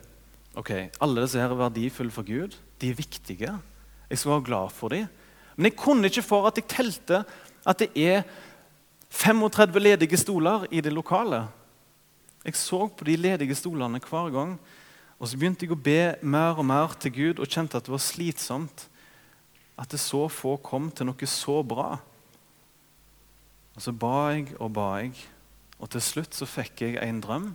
ok, 0.55 0.71
alle 1.01 1.25
disse 1.25 1.41
her 1.41 1.55
er 1.55 1.63
verdifulle 1.63 2.13
for 2.13 2.29
Gud. 2.29 2.59
De 2.79 2.93
er 2.93 2.99
viktige. 2.99 3.55
Jeg 4.11 4.21
skal 4.21 4.35
være 4.35 4.49
glad 4.51 4.77
for 4.77 4.93
dem. 4.93 5.09
Men 5.57 5.71
jeg 5.71 5.79
kunne 5.81 6.11
ikke 6.11 6.27
for 6.27 6.51
at 6.51 6.61
jeg 6.61 6.69
telte 6.69 7.23
at 7.65 7.81
det 7.81 7.89
er 7.97 8.23
35 9.15 9.81
ledige 9.81 10.19
stoler 10.21 10.67
i 10.71 10.83
det 10.85 10.93
lokale. 10.93 11.47
Jeg 12.45 12.61
så 12.61 12.85
på 12.93 13.07
de 13.09 13.17
ledige 13.17 13.57
stolene 13.57 14.03
hver 14.05 14.29
gang. 14.35 14.59
Og 15.19 15.31
så 15.31 15.39
begynte 15.39 15.67
jeg 15.67 15.75
å 15.75 15.79
be 15.79 16.17
mer 16.27 16.59
og 16.59 16.67
mer 16.67 16.97
til 17.01 17.15
Gud 17.15 17.41
og 17.43 17.51
kjente 17.51 17.79
at 17.79 17.87
det 17.87 17.95
var 17.95 18.03
slitsomt 18.03 18.89
at 19.79 19.91
det 19.91 19.99
så 19.99 20.27
få 20.31 20.57
kom 20.63 20.91
til 20.95 21.09
noe 21.09 21.29
så 21.31 21.59
bra. 21.67 21.97
Og 23.75 23.83
så 23.83 23.95
ba 23.95 24.31
jeg 24.35 24.53
og 24.63 24.71
ba 24.77 24.89
jeg, 25.03 25.17
og 25.83 25.91
til 25.91 26.03
slutt 26.05 26.37
så 26.37 26.47
fikk 26.47 26.85
jeg 26.85 26.99
en 27.03 27.21
drøm. 27.23 27.49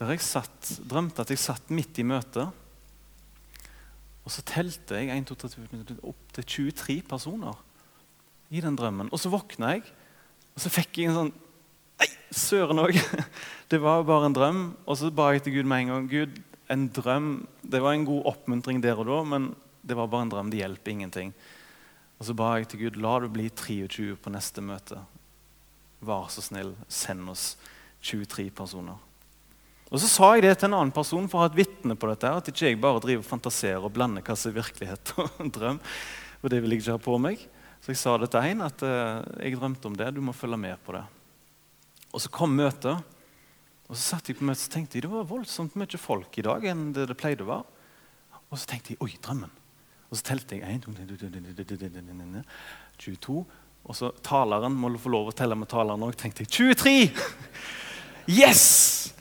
Der 0.00 0.14
jeg 0.14 0.24
satt, 0.24 0.70
drømte 0.88 1.24
at 1.24 1.30
jeg 1.30 1.40
satt 1.42 1.72
midt 1.72 2.00
i 2.00 2.06
møtet. 2.08 2.48
Og 4.22 4.32
så 4.32 4.44
telte 4.46 4.96
jeg 4.96 5.12
1, 5.12 5.28
2, 5.28 5.36
3, 5.52 5.98
opp 6.08 6.32
til 6.38 6.48
23 6.72 7.02
personer 7.10 7.58
i 8.52 8.62
den 8.64 8.76
drømmen. 8.78 9.10
Og 9.12 9.20
så 9.20 9.32
våkna 9.32 9.74
jeg, 9.76 9.84
og 10.54 10.64
så 10.64 10.72
fikk 10.72 11.00
jeg 11.00 11.10
en 11.10 11.18
sånn 11.18 11.34
Nei, 12.02 12.08
søren 12.34 12.82
òg! 12.82 12.96
Det 13.70 13.78
var 13.80 14.02
bare 14.04 14.26
en 14.26 14.34
drøm. 14.34 14.62
Og 14.90 14.98
så 14.98 15.10
ba 15.14 15.30
jeg 15.32 15.44
til 15.46 15.60
Gud 15.60 15.68
med 15.70 15.84
en 15.84 15.92
gang. 15.92 16.08
Gud, 16.10 16.40
en 16.72 16.88
drøm 16.90 17.28
Det 17.62 17.80
var 17.80 17.94
en 17.94 18.06
god 18.08 18.26
oppmuntring 18.32 18.82
der 18.82 18.98
og 18.98 19.06
da, 19.06 19.20
men 19.22 19.52
det 19.86 19.96
var 19.98 20.10
bare 20.10 20.26
en 20.26 20.32
drøm. 20.32 20.50
Det 20.50 20.58
hjelper 20.58 20.92
ingenting. 20.92 21.30
Og 22.18 22.26
så 22.26 22.34
ba 22.34 22.56
jeg 22.58 22.68
til 22.72 22.82
Gud 22.82 22.98
la 23.02 23.14
det 23.22 23.30
bli 23.34 23.46
23 23.50 24.16
på 24.18 24.34
neste 24.34 24.64
møte. 24.64 24.98
Vær 26.02 26.26
så 26.34 26.42
snill, 26.42 26.74
send 26.90 27.30
oss 27.30 27.54
23 28.02 28.50
personer. 28.50 28.98
Og 29.92 30.00
Så 30.02 30.10
sa 30.10 30.34
jeg 30.34 30.42
det 30.48 30.56
til 30.58 30.72
en 30.72 30.78
annen 30.80 30.94
person 30.94 31.28
for 31.30 31.38
å 31.38 31.44
ha 31.44 31.52
et 31.52 31.58
vitne 31.62 31.94
på 31.94 32.10
dette. 32.10 32.26
At 32.26 32.50
ikke 32.50 32.66
jeg 32.66 32.82
bare 32.82 33.02
driver 33.04 33.22
og 33.22 33.30
fantaserer 33.30 33.86
og 33.86 33.94
blander 33.94 34.26
hva 34.26 34.34
som 34.34 34.50
er 34.50 34.58
virkelighet 34.58 35.14
og 35.22 35.42
drøm. 35.56 35.82
Og 36.42 36.50
det 36.50 36.62
vil 36.64 36.74
jeg 36.74 36.82
ikke 36.82 36.98
ha 36.98 37.06
på 37.06 37.18
meg. 37.22 37.48
Så 37.82 37.94
jeg 37.94 38.02
sa 38.02 38.18
det 38.18 38.32
til 38.32 38.52
en 38.52 38.64
at 38.66 38.86
uh, 38.86 39.20
jeg 39.38 39.58
drømte 39.58 39.90
om 39.90 39.98
det. 39.98 40.14
Du 40.16 40.22
må 40.24 40.34
følge 40.34 40.58
med 40.58 40.80
på 40.82 40.96
det. 40.96 41.04
Og 42.12 42.20
Så 42.20 42.30
kom 42.32 42.54
møtet. 42.56 43.00
Og 43.88 43.96
så 43.96 44.14
satt 44.14 44.28
jeg 44.28 44.38
på 44.38 44.46
møtet 44.48 44.68
og 44.68 44.72
tenkte 44.72 44.96
jeg, 44.96 45.04
det 45.04 45.12
var 45.12 45.28
voldsomt 45.28 45.74
mye 45.76 45.98
folk 46.00 46.38
i 46.38 46.44
dag 46.46 46.64
enn 46.70 46.92
det 46.96 47.08
det 47.10 47.16
pleide 47.18 47.44
å 47.44 47.50
være. 47.50 47.66
Og 48.52 48.60
så 48.60 48.68
tenkte 48.68 48.94
jeg 48.94 49.02
oi, 49.04 49.10
drømmen. 49.20 49.50
Og 50.08 50.16
så 50.16 50.24
telte 50.28 50.56
jeg 50.56 50.80
1, 50.84 50.86
2, 50.86 52.44
22. 53.00 53.36
Og 53.82 53.96
så 53.98 54.12
taleren 54.24 54.76
må 54.78 54.92
få 55.00 55.12
lov 55.12 55.30
å 55.30 55.36
telle 55.36 55.56
med 55.58 55.70
taleren 55.72 56.04
òg. 56.04 56.16
tenkte 56.16 56.44
jeg 56.44 56.52
23! 56.76 57.10
Yes! 58.30 59.12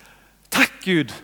Takk, 0.54 0.76
Gud! 0.84 1.16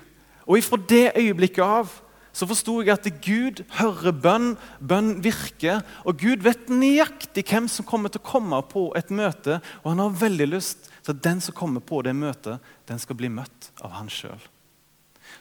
Og 0.48 0.58
ifra 0.58 0.80
det 0.90 1.12
øyeblikket 1.20 1.64
av 1.64 1.92
så 2.38 2.46
forsto 2.46 2.76
jeg 2.86 2.94
at 2.94 3.08
Gud 3.26 3.64
hører 3.80 4.14
bønn, 4.14 4.52
bønn 4.78 5.16
virker. 5.26 5.82
Og 6.06 6.20
Gud 6.22 6.44
vet 6.46 6.70
nøyaktig 6.70 7.48
hvem 7.50 7.66
som 7.72 7.88
kommer 7.88 8.14
til 8.14 8.22
å 8.22 8.28
komme 8.28 8.60
på 8.70 8.92
et 9.00 9.10
møte. 9.10 9.58
Og 9.82 9.90
han 9.90 10.04
har 10.04 10.20
veldig 10.22 10.48
lyst 10.52 10.92
at 11.14 11.24
den 11.24 11.42
som 11.44 11.56
kommer 11.56 11.84
på 11.84 12.02
det 12.06 12.16
møtet, 12.16 12.64
den 12.90 13.00
skal 13.00 13.18
bli 13.20 13.30
møtt 13.32 13.72
av 13.80 13.96
han 13.96 14.12
sjøl. 14.12 14.42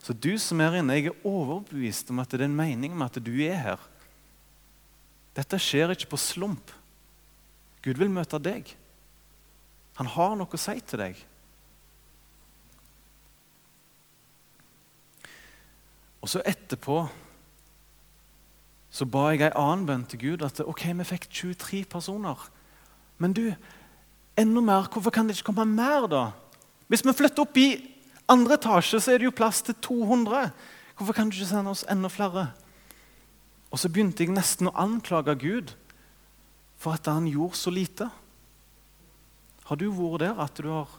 Så 0.03 0.15
du 0.15 0.35
som 0.43 0.61
er 0.63 0.79
inne, 0.81 0.97
jeg 0.99 1.11
er 1.11 1.27
overbevist 1.27 2.11
om 2.11 2.21
at 2.23 2.33
det 2.33 2.41
er 2.41 2.49
en 2.49 2.59
mening 2.59 2.95
med 2.97 3.07
at 3.07 3.23
du 3.23 3.33
er 3.47 3.59
her. 3.63 3.87
Dette 5.37 5.59
skjer 5.61 5.93
ikke 5.95 6.15
på 6.15 6.21
slump. 6.21 6.73
Gud 7.85 8.01
vil 8.01 8.11
møte 8.11 8.41
deg. 8.43 8.73
Han 9.99 10.11
har 10.13 10.35
noe 10.37 10.51
å 10.51 10.61
si 10.61 10.77
til 10.85 11.03
deg. 11.03 11.21
Og 16.25 16.33
så 16.33 16.43
etterpå 16.43 17.05
så 18.97 19.05
ba 19.05 19.29
jeg 19.29 19.45
en 19.45 19.59
annen 19.61 19.85
bønn 19.89 20.05
til 20.09 20.23
Gud. 20.23 20.45
At 20.47 20.63
ok, 20.65 20.87
vi 20.97 21.05
fikk 21.05 21.29
23 21.29 21.83
personer. 21.93 22.47
Men 23.21 23.35
du, 23.37 23.51
enda 24.39 24.63
mer, 24.65 24.89
hvorfor 24.93 25.13
kan 25.15 25.29
det 25.29 25.37
ikke 25.37 25.51
komme 25.51 25.67
mer, 25.69 26.07
da? 26.11 26.25
Hvis 26.91 27.05
vi 27.07 27.15
flytter 27.17 27.45
opp 27.45 27.57
i 27.59 27.69
andre 28.31 28.59
etasje, 28.59 29.01
så 29.01 29.13
er 29.13 29.21
det 29.21 29.29
jo 29.29 29.35
plass 29.37 29.63
til 29.67 29.75
200. 29.83 30.51
Hvorfor 30.99 31.17
kan 31.17 31.31
du 31.31 31.37
ikke 31.37 31.49
sende 31.49 31.73
oss 31.73 31.87
enda 31.91 32.11
flere? 32.13 32.51
Og 33.71 33.81
så 33.83 33.91
begynte 33.93 34.23
jeg 34.23 34.35
nesten 34.35 34.71
å 34.71 34.77
anklage 34.79 35.35
Gud 35.43 35.75
for 36.79 36.95
at 36.95 37.09
han 37.11 37.27
gjorde 37.31 37.59
så 37.59 37.73
lite. 37.73 38.11
Har 39.67 39.81
du 39.81 39.89
vært 39.91 40.23
der 40.23 40.45
at 40.45 40.63
du 40.63 40.71
har 40.71 40.93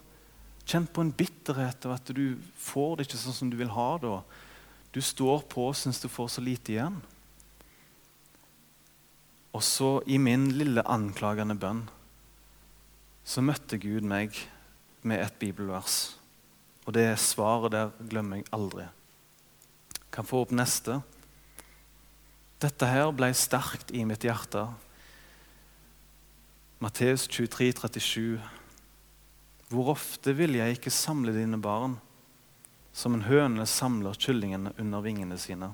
kjent 0.68 0.92
på 0.92 1.06
en 1.06 1.14
bitterhet 1.16 1.86
og 1.88 1.96
at 1.96 2.12
du 2.12 2.36
får 2.60 2.98
det 2.98 3.08
ikke 3.08 3.22
sånn 3.22 3.38
som 3.38 3.52
du 3.54 3.56
vil 3.60 3.72
ha 3.72 3.94
det? 4.04 4.18
du 4.98 5.02
står 5.04 5.44
på 5.52 5.68
og 5.70 5.76
syns 5.78 6.00
du 6.02 6.10
får 6.10 6.32
så 6.34 6.42
lite 6.42 6.74
igjen. 6.74 6.96
Og 9.54 9.64
så, 9.66 9.98
i 10.10 10.18
min 10.22 10.50
lille 10.58 10.84
anklagende 10.90 11.58
bønn, 11.58 11.84
så 13.28 13.44
møtte 13.44 13.80
Gud 13.82 14.08
meg 14.08 14.38
med 15.04 15.20
et 15.20 15.36
bibelvers. 15.40 16.16
Og 16.88 16.96
det 16.96 17.10
svaret 17.20 17.74
der 17.76 17.92
glemmer 18.08 18.40
jeg 18.40 18.48
aldri. 18.56 18.88
Kan 20.16 20.28
få 20.28 20.46
opp 20.46 20.56
neste. 20.56 21.02
Dette 22.64 22.88
her 22.90 23.12
ble 23.14 23.34
sterkt 23.36 23.92
i 23.92 24.06
mitt 24.08 24.24
hjerte. 24.24 24.64
Matteus 26.80 27.28
23, 27.28 27.74
37. 27.84 28.40
Hvor 29.68 29.92
ofte 29.98 30.32
vil 30.38 30.56
jeg 30.56 30.80
ikke 30.80 30.94
samle 30.94 31.36
dine 31.36 31.60
barn? 31.60 32.00
som 32.98 33.14
en 33.14 33.28
høne 33.28 33.66
samler 33.70 34.18
kyllingene 34.18 34.72
under 34.82 35.04
vingene 35.06 35.38
sine. 35.38 35.70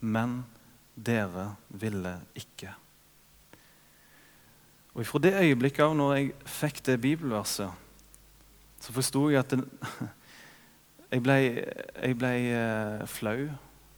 Men 0.00 0.40
dere 0.96 1.52
ville 1.68 2.16
ikke. 2.34 2.72
Og 5.00 5.06
Fra 5.08 5.18
det 5.24 5.32
øyeblikket 5.32 5.80
av 5.80 5.94
når 5.96 6.10
jeg 6.12 6.32
fikk 6.44 6.80
det 6.84 6.98
bibelverset, 7.00 7.70
så 8.84 8.92
forsto 8.92 9.22
jeg 9.32 9.40
at 9.40 9.52
den, 9.54 9.62
jeg 11.14 11.22
ble, 11.24 11.36
jeg 11.40 12.16
ble 12.20 12.32
eh, 12.52 13.04
flau 13.08 13.46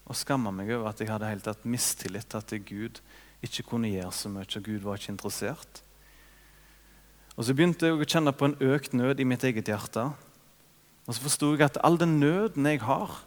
og 0.07 0.15
skamma 0.15 0.53
meg 0.55 0.69
over 0.77 0.93
at 0.93 1.01
jeg 1.03 1.11
hadde 1.11 1.27
helt 1.27 1.43
tatt 1.49 1.65
mistillit 1.67 2.29
til 2.31 2.39
at 2.39 2.55
Gud 2.69 3.01
ikke 3.43 3.65
kunne 3.67 3.91
gjøre 3.91 4.13
så 4.15 4.31
mye, 4.31 4.47
og 4.47 4.69
Gud 4.69 4.85
var 4.85 5.01
ikke 5.01 5.11
interessert. 5.17 5.81
Og 7.35 7.49
Så 7.49 7.57
begynte 7.59 7.91
jeg 7.91 7.99
å 7.99 8.07
kjenne 8.07 8.35
på 8.37 8.53
en 8.53 8.55
økt 8.63 8.95
nød 8.95 9.19
i 9.19 9.27
mitt 9.27 9.43
eget 9.43 9.73
hjerte. 9.73 10.05
Og 11.09 11.17
så 11.17 11.25
forsto 11.25 11.49
jeg 11.57 11.65
at 11.67 11.81
all 11.83 11.99
den 11.99 12.21
nøden 12.21 12.69
jeg 12.71 12.85
har, 12.87 13.25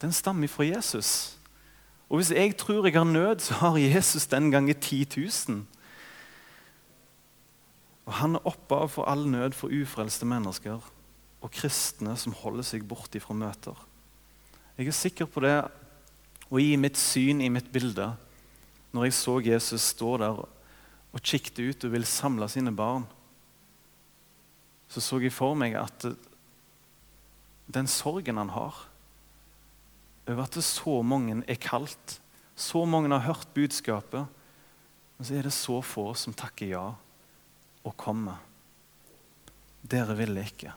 den 0.00 0.16
stammer 0.16 0.48
fra 0.48 0.64
Jesus. 0.64 1.36
Og 2.08 2.22
hvis 2.22 2.32
jeg 2.32 2.56
tror 2.56 2.88
jeg 2.88 2.96
har 2.96 3.04
nød, 3.04 3.44
så 3.44 3.60
har 3.60 3.76
Jesus 3.76 4.24
den 4.26 4.48
gangen 4.48 4.72
10 4.80 5.04
000. 5.20 5.66
Og 8.10 8.16
han 8.18 8.34
er 8.34 8.46
opphav 8.50 8.88
for 8.90 9.06
all 9.06 9.22
nød 9.30 9.54
for 9.54 9.70
ufrelste 9.70 10.26
mennesker 10.26 10.82
og 11.40 11.52
kristne 11.54 12.16
som 12.18 12.34
holder 12.34 12.66
seg 12.66 12.82
borte 12.90 13.20
fra 13.22 13.36
møter. 13.38 13.76
Jeg 14.74 14.90
er 14.90 14.96
sikker 14.96 15.28
på 15.30 15.42
det, 15.44 15.60
og 16.50 16.58
i 16.58 16.74
mitt 16.80 16.98
syn, 16.98 17.38
i 17.38 17.52
mitt 17.52 17.68
bilde, 17.70 18.08
når 18.90 19.06
jeg 19.06 19.14
så 19.14 19.36
Jesus 19.46 19.92
stå 19.92 20.16
der 20.18 20.40
og 20.42 21.22
kikket 21.22 21.60
ut 21.62 21.86
og 21.86 21.92
ville 21.94 22.08
samle 22.08 22.48
sine 22.50 22.72
barn, 22.74 23.04
så 24.90 24.98
så 24.98 25.20
jeg 25.22 25.30
for 25.30 25.54
meg 25.54 25.76
at 25.78 26.08
den 27.70 27.86
sorgen 27.86 28.40
han 28.42 28.50
har 28.50 28.80
over 30.26 30.42
at 30.48 30.58
så 30.66 30.96
mange 31.06 31.44
er 31.46 31.58
kalt. 31.62 32.16
Så 32.58 32.82
mange 32.84 33.10
har 33.14 33.22
hørt 33.24 33.54
budskapet, 33.54 34.26
men 35.16 35.26
så 35.26 35.38
er 35.38 35.46
det 35.46 35.54
så 35.54 35.78
få 35.82 36.08
som 36.18 36.34
takker 36.34 36.74
ja 36.74 36.84
og 37.86 37.96
komme. 37.96 38.36
Dere 39.80 40.16
ville 40.18 40.44
ikke. 40.44 40.72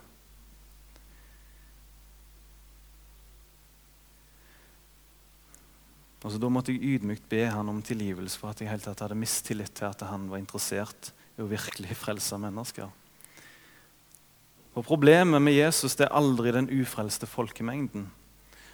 Og 6.24 6.32
så 6.32 6.40
Da 6.40 6.48
måtte 6.48 6.72
jeg 6.72 6.98
ydmykt 6.98 7.28
be 7.30 7.44
han 7.52 7.70
om 7.70 7.82
tilgivelse 7.84 8.40
for 8.40 8.54
at 8.54 8.62
jeg 8.62 8.72
helt 8.72 8.86
tatt 8.88 9.04
hadde 9.04 9.20
mistillit 9.20 9.74
til 9.76 9.90
at 9.90 10.06
han 10.08 10.30
var 10.32 10.40
interessert 10.40 11.12
i 11.36 11.44
å 11.44 11.50
virkelig 11.50 11.98
frelse 12.00 12.40
mennesker. 12.40 12.88
Og 14.74 14.86
Problemet 14.88 15.42
med 15.44 15.54
Jesus 15.54 15.98
det 16.00 16.08
er 16.08 16.16
aldri 16.16 16.54
den 16.56 16.70
ufrelste 16.72 17.28
folkemengden. 17.28 18.08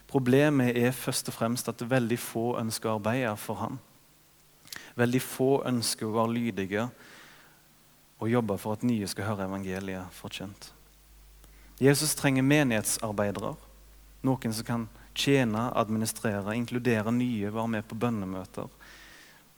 Problemet 0.09 0.77
er 0.77 0.93
først 0.95 1.29
og 1.29 1.35
fremst 1.35 1.67
at 1.69 1.81
veldig 1.81 2.17
få 2.21 2.45
ønsker 2.61 2.89
å 2.89 2.99
arbeide 2.99 3.35
for 3.37 3.59
ham. 3.61 3.79
Veldig 4.97 5.21
få 5.21 5.49
ønsker 5.65 6.07
å 6.07 6.15
være 6.15 6.35
lydige 6.37 6.85
og 8.19 8.29
jobbe 8.29 8.57
for 8.59 8.75
at 8.75 8.83
nye 8.83 9.07
skal 9.07 9.29
høre 9.31 9.47
evangeliet 9.47 10.11
forkynt. 10.15 10.73
Jesus 11.79 12.15
trenger 12.19 12.43
menighetsarbeidere, 12.43 13.53
noen 14.27 14.55
som 14.55 14.67
kan 14.67 14.87
tjene, 15.15 15.69
administrere, 15.79 16.55
inkludere 16.55 17.11
nye, 17.15 17.51
være 17.51 17.71
med 17.75 17.87
på 17.87 17.97
bønnemøter. 17.99 18.67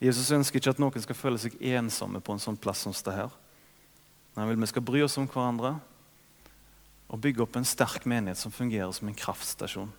Jesus 0.02 0.30
ønsker 0.34 0.58
ikke 0.58 0.74
at 0.74 0.82
noen 0.82 1.02
skal 1.02 1.18
føle 1.18 1.38
seg 1.38 1.58
ensomme 1.74 2.22
på 2.22 2.34
en 2.34 2.42
sånn 2.42 2.58
plass 2.58 2.84
som 2.86 2.94
det 2.94 3.16
her. 3.16 3.34
Han 4.36 4.48
vil 4.48 4.62
vi 4.62 4.70
skal 4.70 4.86
bry 4.86 5.02
oss 5.04 5.18
om 5.20 5.28
hverandre 5.30 5.76
og 7.12 7.20
bygge 7.20 7.42
opp 7.44 7.58
en 7.58 7.68
sterk 7.68 8.06
menighet 8.08 8.40
som 8.40 8.54
fungerer 8.54 8.90
som 8.96 9.10
en 9.10 9.18
kraftstasjon. 9.18 9.90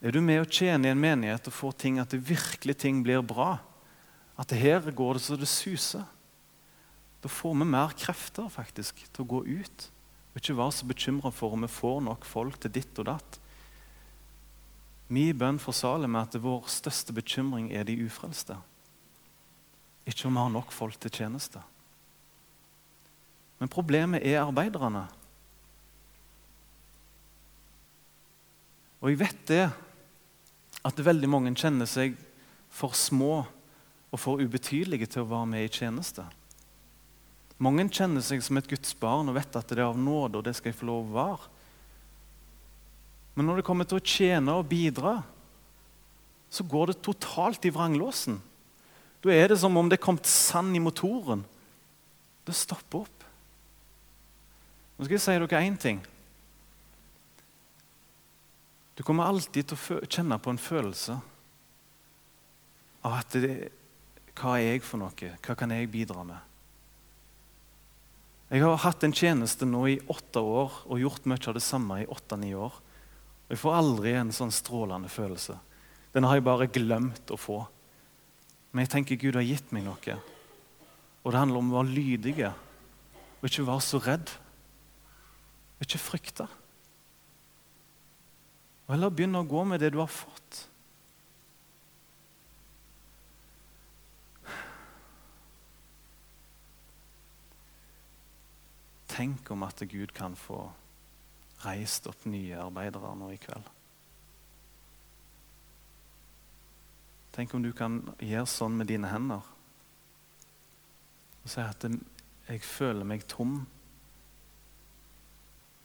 Er 0.00 0.14
du 0.14 0.20
med 0.24 0.40
å 0.40 0.48
tjene 0.48 0.88
i 0.88 0.92
en 0.94 1.00
menighet 1.00 1.48
og 1.50 1.56
får 1.56 1.74
ting 1.82 1.98
at 2.00 2.12
det 2.14 2.22
virkelig 2.24 2.78
ting 2.80 3.02
blir 3.04 3.20
bra, 3.26 3.58
at 4.40 4.54
her 4.56 4.86
går 4.96 5.18
det 5.18 5.24
så 5.24 5.36
det 5.36 5.50
suser, 5.50 6.06
da 7.20 7.28
får 7.28 7.54
vi 7.54 7.68
mer 7.68 7.92
krefter 7.98 8.48
faktisk 8.52 9.02
til 9.12 9.24
å 9.24 9.30
gå 9.34 9.40
ut. 9.60 9.86
Og 10.30 10.40
ikke 10.40 10.56
være 10.56 10.76
så 10.78 10.88
bekymra 10.88 11.32
for 11.34 11.56
om 11.56 11.66
vi 11.66 11.72
får 11.72 12.00
nok 12.06 12.24
folk 12.28 12.60
til 12.62 12.72
ditt 12.72 13.00
og 13.02 13.10
datt. 13.10 13.40
Min 15.10 15.36
bønn 15.36 15.58
for 15.58 15.74
Salem 15.74 16.14
er 16.14 16.28
at 16.28 16.38
vår 16.38 16.68
største 16.70 17.12
bekymring 17.12 17.72
er 17.74 17.84
de 17.84 17.98
ufrelste. 18.06 18.56
Ikke 20.06 20.28
om 20.28 20.38
vi 20.38 20.44
har 20.44 20.54
nok 20.54 20.72
folk 20.72 20.96
til 21.02 21.12
tjeneste. 21.12 21.60
Men 23.58 23.68
problemet 23.68 24.24
er 24.24 24.40
arbeiderne. 24.40 25.04
Og 29.00 29.10
jeg 29.10 29.20
vet 29.20 29.46
det 29.48 29.64
at 30.86 31.04
veldig 31.04 31.28
mange 31.28 31.52
kjenner 31.58 31.88
seg 31.88 32.14
for 32.72 32.96
små 32.96 33.42
og 34.10 34.18
for 34.20 34.40
ubetydelige 34.40 35.10
til 35.10 35.24
å 35.24 35.32
være 35.32 35.48
med 35.50 35.66
i 35.66 35.72
tjeneste. 35.72 36.24
Mange 37.60 37.84
kjenner 37.92 38.24
seg 38.24 38.40
som 38.44 38.56
et 38.56 38.68
Guds 38.70 38.94
barn 38.96 39.28
og 39.28 39.36
vet 39.36 39.56
at 39.58 39.68
det 39.68 39.82
er 39.82 39.90
av 39.90 39.98
nåde, 40.00 40.40
og 40.40 40.46
det 40.46 40.54
skal 40.56 40.72
jeg 40.72 40.78
få 40.78 40.88
lov 40.88 41.10
å 41.10 41.16
være. 41.18 41.50
Men 43.36 43.46
når 43.48 43.60
det 43.60 43.66
kommer 43.68 43.88
til 43.88 44.00
å 44.00 44.04
tjene 44.04 44.54
og 44.56 44.68
bidra, 44.70 45.18
så 46.50 46.64
går 46.66 46.90
det 46.90 47.02
totalt 47.04 47.68
i 47.68 47.72
vranglåsen. 47.72 48.40
Da 49.20 49.32
er 49.34 49.52
det 49.52 49.60
som 49.60 49.76
om 49.76 49.88
det 49.88 49.98
er 49.98 50.06
kommet 50.06 50.28
sand 50.28 50.74
i 50.76 50.82
motoren. 50.82 51.44
Det 52.48 52.56
stopper 52.56 53.04
opp. 53.04 53.26
Nå 54.96 55.06
skal 55.06 55.16
jeg 55.16 55.24
si 55.24 55.36
dere 55.36 55.62
én 55.64 55.76
ting. 55.80 56.00
Du 58.96 59.04
kommer 59.06 59.28
alltid 59.28 59.70
til 59.70 59.96
å 59.96 60.00
kjenne 60.04 60.40
på 60.40 60.52
en 60.52 60.60
følelse 60.60 61.20
av 63.08 63.20
at 63.22 63.36
det, 63.40 63.54
Hva 64.36 64.56
er 64.56 64.74
jeg 64.74 64.84
for 64.84 65.00
noe? 65.00 65.32
Hva 65.44 65.56
kan 65.56 65.72
jeg 65.72 65.88
bidra 65.92 66.24
med? 66.24 66.49
Jeg 68.50 68.64
har 68.64 68.80
hatt 68.82 69.04
en 69.06 69.14
tjeneste 69.14 69.66
nå 69.68 69.84
i 69.86 70.00
åtte 70.10 70.40
år 70.42 70.80
og 70.90 70.98
gjort 70.98 71.26
mye 71.30 71.44
av 71.46 71.54
det 71.54 71.62
samme 71.62 72.00
i 72.02 72.08
åtte-ni 72.10 72.50
år. 72.58 72.72
Og 73.46 73.52
Jeg 73.54 73.60
får 73.62 73.76
aldri 73.78 74.14
en 74.18 74.32
sånn 74.34 74.50
strålende 74.50 75.10
følelse. 75.10 75.54
Den 76.10 76.26
har 76.26 76.38
jeg 76.38 76.46
bare 76.48 76.66
glemt 76.66 77.30
å 77.30 77.38
få. 77.38 77.60
Men 78.72 78.82
jeg 78.84 78.92
tenker 78.96 79.20
Gud 79.22 79.38
har 79.38 79.46
gitt 79.46 79.70
meg 79.70 79.86
noe. 79.86 80.16
Og 81.22 81.30
det 81.30 81.38
handler 81.38 81.62
om 81.62 81.70
å 81.70 81.78
være 81.78 81.94
lydige 81.94 82.50
og 83.40 83.46
ikke 83.46 83.68
være 83.68 83.86
så 83.86 84.00
redd. 84.02 84.32
Og 85.78 85.86
ikke 85.86 86.02
frykte. 86.02 86.48
Og 88.88 88.96
heller 88.96 89.14
begynne 89.14 89.44
å 89.44 89.46
gå 89.46 89.62
med 89.62 89.78
det 89.78 89.92
du 89.94 90.00
har 90.02 90.10
fått. 90.10 90.64
Tenk 99.10 99.50
om 99.50 99.66
at 99.66 99.82
Gud 99.90 100.14
kan 100.14 100.36
få 100.38 100.62
reist 101.64 102.06
opp 102.08 102.24
nye 102.30 102.56
arbeidere 102.62 103.12
nå 103.18 103.30
i 103.34 103.40
kveld. 103.40 103.66
Tenk 107.34 107.54
om 107.54 107.62
du 107.62 107.72
kan 107.76 108.00
gjøre 108.18 108.46
sånn 108.50 108.78
med 108.78 108.90
dine 108.90 109.10
hender 109.10 109.46
og 111.40 111.48
si 111.48 111.60
at 111.60 111.84
'jeg 112.48 112.60
føler 112.62 113.04
meg 113.04 113.26
tom'. 113.26 113.66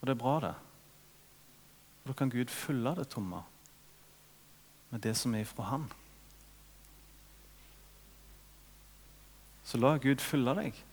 Og 0.00 0.06
det 0.06 0.10
er 0.10 0.22
bra, 0.22 0.40
det. 0.40 0.54
For 2.02 2.12
da 2.12 2.12
kan 2.12 2.30
Gud 2.30 2.50
fylle 2.50 2.94
det 2.94 3.08
tomme 3.08 3.42
med 4.90 5.00
det 5.00 5.16
som 5.16 5.34
er 5.34 5.40
ifra 5.40 5.62
Han. 5.62 5.88
Så 9.64 9.78
la 9.78 9.96
Gud 9.96 10.22
fylle 10.22 10.54
deg. 10.54 10.84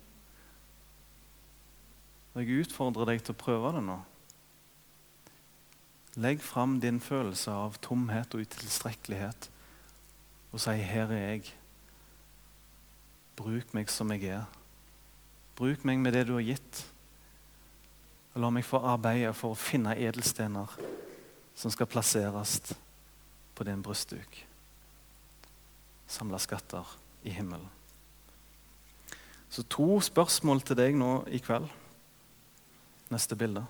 Og 2.34 2.42
jeg 2.42 2.66
utfordrer 2.66 3.12
deg 3.12 3.24
til 3.24 3.36
å 3.36 3.42
prøve 3.44 3.74
det 3.76 3.84
nå. 3.86 4.00
Legg 6.24 6.42
fram 6.46 6.78
din 6.82 7.00
følelse 7.02 7.54
av 7.54 7.78
tomhet 7.82 8.34
og 8.34 8.46
utilstrekkelighet 8.46 9.50
og 10.54 10.60
si 10.62 10.70
'Her 10.70 11.12
er 11.12 11.34
jeg'. 11.34 11.54
Bruk 13.36 13.74
meg 13.74 13.90
som 13.90 14.12
jeg 14.12 14.24
er. 14.24 14.46
Bruk 15.56 15.86
meg 15.86 16.00
med 16.00 16.14
det 16.14 16.28
du 16.28 16.34
har 16.34 16.42
gitt. 16.42 16.86
Og 18.34 18.42
la 18.42 18.50
meg 18.50 18.66
få 18.66 18.78
arbeide 18.78 19.34
for 19.34 19.54
å 19.54 19.58
finne 19.58 19.98
edelstener 19.98 20.70
som 21.56 21.72
skal 21.72 21.86
plasseres 21.86 22.74
på 23.56 23.64
din 23.64 23.82
brystduk. 23.82 24.46
Samle 26.08 26.40
skatter 26.40 26.98
i 27.24 27.30
himmelen. 27.30 27.70
Så 29.50 29.64
to 29.64 30.00
spørsmål 30.02 30.62
til 30.62 30.76
deg 30.76 30.96
nå 30.96 31.24
i 31.28 31.38
kveld. 31.38 31.70
Neste 33.12 33.36
bilde. 33.36 33.66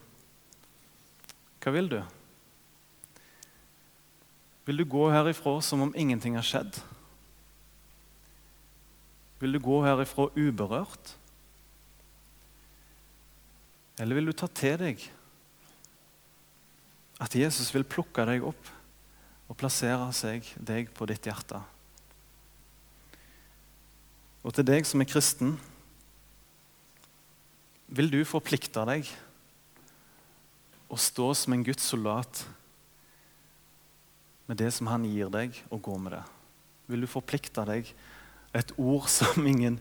Hva 1.63 1.72
vil 1.74 1.89
du? 1.89 2.00
Vil 4.67 4.80
du 4.80 4.86
gå 4.88 5.08
herifra 5.12 5.58
som 5.62 5.82
om 5.84 5.96
ingenting 5.96 6.38
har 6.38 6.46
skjedd? 6.48 6.78
Vil 9.41 9.56
du 9.56 9.60
gå 9.60 9.82
herifra 9.84 10.30
uberørt? 10.36 11.17
Eller 14.00 14.15
vil 14.17 14.32
du 14.32 14.36
ta 14.36 14.48
til 14.48 14.80
deg 14.80 15.04
at 17.24 17.36
Jesus 17.38 17.69
vil 17.76 17.86
plukke 17.88 18.26
deg 18.28 18.43
opp 18.43 18.72
og 19.52 19.60
plassere 19.60 20.08
seg 20.15 20.48
deg 20.58 20.89
på 20.96 21.08
ditt 21.12 21.28
hjerte? 21.28 21.60
Og 24.43 24.56
til 24.56 24.67
deg 24.67 24.88
som 24.88 25.04
er 25.04 25.08
kristen, 25.08 25.58
vil 27.94 28.10
du 28.10 28.24
forplikte 28.26 28.84
deg 28.90 29.08
og 30.90 31.02
stå 31.02 31.30
som 31.38 31.54
en 31.54 31.66
Guds 31.66 31.86
soldat 31.86 32.44
med 34.50 34.60
det 34.60 34.72
som 34.76 34.90
han 34.92 35.06
gir 35.08 35.30
deg, 35.34 35.56
og 35.70 35.82
gå 35.86 35.98
med 36.02 36.18
det? 36.18 36.24
Vil 36.92 37.06
du 37.06 37.10
forplikte 37.10 37.64
deg? 37.70 37.88
Et 38.54 38.74
ord 38.78 39.08
som 39.10 39.46
ingen 39.48 39.80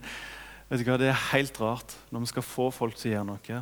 vet 0.69 0.81
du 0.81 0.87
hva, 0.87 0.97
Det 0.97 1.09
er 1.09 1.27
helt 1.33 1.59
rart 1.61 1.93
når 2.09 2.23
vi 2.23 2.31
skal 2.31 2.45
få 2.47 2.69
folk 2.73 2.97
til 2.97 3.11
å 3.11 3.15
gjøre 3.17 3.29
noe, 3.29 3.59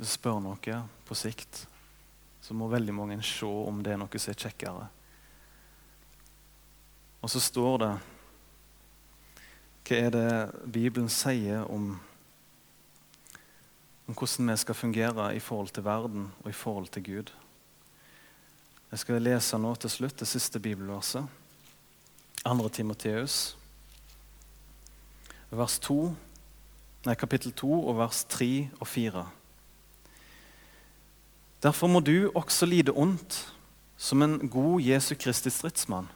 spørre 0.00 0.44
noe 0.44 0.76
på 1.08 1.16
sikt, 1.18 1.66
så 2.40 2.56
må 2.56 2.70
veldig 2.70 2.94
mange 2.96 3.18
se 3.26 3.48
om 3.48 3.82
det 3.84 3.92
er 3.92 4.00
noe 4.00 4.20
som 4.20 4.32
er 4.32 4.40
kjekkere. 4.44 4.86
Og 7.20 7.28
så 7.28 7.42
står 7.42 7.74
det 7.82 7.90
Hva 9.84 9.98
er 9.98 10.14
det 10.14 10.30
Bibelen 10.72 11.10
sier 11.12 11.66
om, 11.68 11.98
om 14.10 14.16
hvordan 14.18 14.50
vi 14.50 14.56
skal 14.58 14.74
fungere 14.74 15.36
i 15.36 15.38
forhold 15.38 15.68
til 15.70 15.84
verden 15.84 16.32
og 16.42 16.50
i 16.50 16.56
forhold 16.56 16.88
til 16.90 17.04
Gud? 17.04 17.30
Jeg 18.90 18.98
skal 18.98 19.22
lese 19.22 19.58
nå 19.58 19.74
til 19.78 19.90
slutt 19.90 20.18
det 20.18 20.26
siste 20.26 20.58
bibelverset. 20.58 21.28
2. 22.42 22.68
Timoteus, 22.68 23.56
vers 25.50 25.78
2, 25.78 26.14
nei, 27.06 27.14
kapittel 27.14 27.52
2 27.52 27.70
og 27.70 27.98
vers 28.00 28.24
3 28.24 28.50
og 28.80 28.86
4. 28.88 29.24
Derfor 31.62 31.86
må 31.86 32.00
du 32.00 32.32
også 32.34 32.66
lide 32.66 32.96
ondt 32.96 33.44
som 33.96 34.22
en 34.22 34.40
god 34.48 34.80
Jesu 34.80 35.14
Kristi 35.14 35.50
stridsmann. 35.50 36.08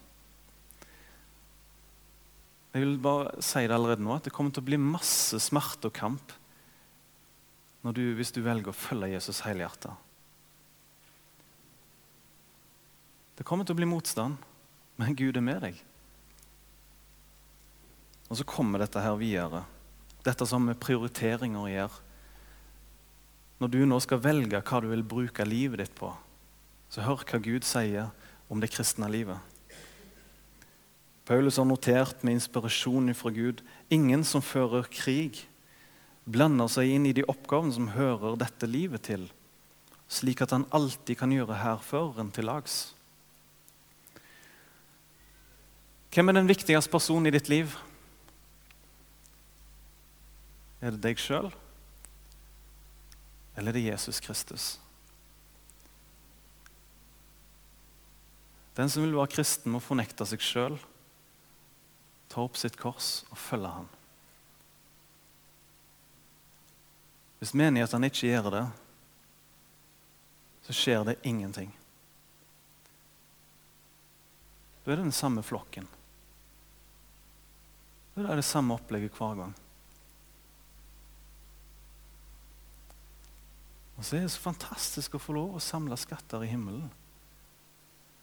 Jeg 2.74 2.82
vil 2.82 2.98
bare 2.98 3.42
si 3.44 3.68
det 3.68 3.76
allerede 3.76 4.02
nå, 4.02 4.16
at 4.16 4.24
det 4.24 4.32
kommer 4.32 4.50
til 4.50 4.64
å 4.64 4.72
bli 4.72 4.80
masse 4.82 5.38
smerte 5.38 5.92
og 5.92 5.94
kamp 5.94 6.40
du, 7.92 8.14
hvis 8.16 8.32
du 8.32 8.40
velger 8.40 8.72
å 8.72 8.76
følge 8.76 9.12
Jesus 9.12 9.42
helhjertet. 9.44 9.92
Det 13.36 13.44
kommer 13.44 13.66
til 13.66 13.74
å 13.74 13.80
bli 13.82 13.88
motstand, 13.90 14.38
men 14.96 15.16
Gud 15.18 15.36
er 15.36 15.44
med 15.44 15.60
deg. 15.66 15.80
Og 18.30 18.38
så 18.40 18.46
kommer 18.48 18.80
dette 18.80 19.02
her 19.02 19.18
videre. 19.20 19.64
Dette 20.24 20.46
som 20.48 20.64
med 20.64 20.80
prioriteringer 20.80 21.68
gjør. 21.68 21.96
Når 23.60 23.72
du 23.74 23.80
nå 23.84 23.98
skal 24.00 24.22
velge 24.22 24.62
hva 24.64 24.80
du 24.80 24.88
vil 24.90 25.04
bruke 25.04 25.44
livet 25.44 25.82
ditt 25.82 25.98
på, 25.98 26.08
så 26.88 27.04
hør 27.04 27.26
hva 27.26 27.42
Gud 27.42 27.66
sier 27.66 28.14
om 28.48 28.62
det 28.62 28.72
kristne 28.72 29.10
livet. 29.12 29.38
Paulus 31.24 31.56
har 31.56 31.64
notert 31.68 32.20
med 32.22 32.36
inspirasjon 32.36 33.08
fra 33.16 33.32
Gud 33.32 33.62
ingen 33.92 34.24
som 34.28 34.44
fører 34.44 34.88
krig, 34.92 35.40
blander 36.24 36.68
seg 36.72 36.88
inn 36.88 37.08
i 37.08 37.14
de 37.16 37.24
oppgavene 37.28 37.74
som 37.76 37.90
hører 37.94 38.38
dette 38.40 38.68
livet 38.68 39.04
til, 39.08 39.26
slik 40.08 40.42
at 40.44 40.54
han 40.54 40.68
alltid 40.74 41.18
kan 41.20 41.32
gjøre 41.32 41.60
hærføreren 41.60 42.32
til 42.34 42.48
lags. 42.48 42.94
Hvem 46.14 46.30
er 46.30 46.38
den 46.38 46.48
viktigste 46.48 46.92
personen 46.92 47.26
i 47.26 47.34
ditt 47.34 47.50
liv? 47.50 47.74
Er 50.84 50.94
det 50.94 51.02
deg 51.02 51.18
sjøl, 51.18 51.50
eller 53.56 53.72
er 53.72 53.78
det 53.78 53.86
Jesus 53.88 54.20
Kristus? 54.22 54.74
Den 58.74 58.90
som 58.90 59.04
vil 59.04 59.14
være 59.14 59.30
kristen, 59.36 59.72
må 59.72 59.80
fornekte 59.82 60.26
seg 60.26 60.42
sjøl 60.42 60.78
ta 62.30 62.42
opp 62.42 62.56
sitt 62.58 62.74
kors 62.80 63.22
og 63.30 63.38
følge 63.38 63.70
ham. 63.70 63.90
Hvis 67.44 67.52
menighetene 67.60 68.08
ikke 68.08 68.30
gjør 68.30 68.46
det, 68.54 68.62
så 70.64 70.72
skjer 70.72 71.02
det 71.04 71.18
ingenting. 71.28 71.68
Da 74.80 74.94
er 74.94 74.96
det 74.96 75.04
den 75.10 75.12
samme 75.12 75.44
flokken. 75.44 75.84
Da 78.16 78.24
er 78.32 78.40
det 78.40 78.48
samme 78.48 78.78
opplegget 78.78 79.12
hver 79.20 79.36
gang. 79.42 79.52
Og 83.98 84.08
så 84.08 84.16
er 84.16 84.24
det 84.24 84.32
så 84.32 84.40
fantastisk 84.48 85.20
å 85.20 85.20
få 85.20 85.36
lov 85.36 85.60
å 85.60 85.64
samle 85.68 86.00
skatter 86.00 86.48
i 86.48 86.52
himmelen. 86.56 86.88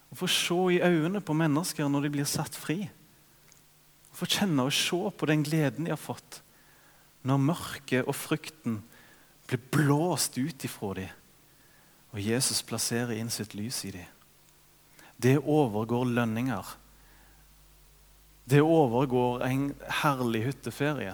Å 0.09 0.17
få 0.17 0.33
se 0.33 0.61
i 0.79 0.81
øynene 0.81 1.21
på 1.21 1.37
mennesker 1.37 1.93
når 1.93 2.09
de 2.09 2.17
blir 2.17 2.25
satt 2.25 2.57
fri. 2.57 2.87
Få 4.17 4.25
kjenne 4.25 4.65
og 4.65 4.73
se 4.73 4.97
på 4.97 5.29
den 5.29 5.45
gleden 5.45 5.85
de 5.85 5.93
har 5.93 6.07
fått 6.09 6.41
når 7.21 7.45
mørket 7.51 8.07
og 8.09 8.17
frykten 8.17 8.81
blir 9.51 9.61
blåst 9.71 10.37
ut 10.37 10.63
ifra 10.65 10.93
dem, 10.93 11.09
og 12.11 12.19
Jesus 12.19 12.61
plasserer 12.67 13.15
inn 13.15 13.31
sitt 13.31 13.53
lys 13.55 13.83
i 13.87 13.91
dem. 13.95 14.07
Det 15.21 15.37
overgår 15.39 16.07
lønninger. 16.09 16.71
Det 18.49 18.61
overgår 18.63 19.43
en 19.45 19.67
herlig 20.01 20.41
hytteferie. 20.47 21.13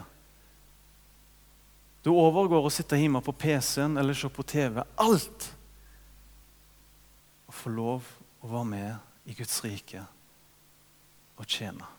Det 2.01 2.13
overgår 2.13 2.65
å 2.65 2.71
sitte 2.71 2.97
hjemme 2.97 3.21
på 3.21 3.35
PC-en 3.35 3.99
eller 3.99 4.15
se 4.15 4.29
på 4.31 4.45
TV. 4.47 4.79
Alt! 4.95 5.51
Å 7.47 7.53
få 7.53 7.73
lov 7.73 8.07
å 8.41 8.53
være 8.53 8.71
med 8.71 9.29
i 9.29 9.35
Guds 9.35 9.59
rike 9.65 10.05
og 11.37 11.45
tjene. 11.45 11.97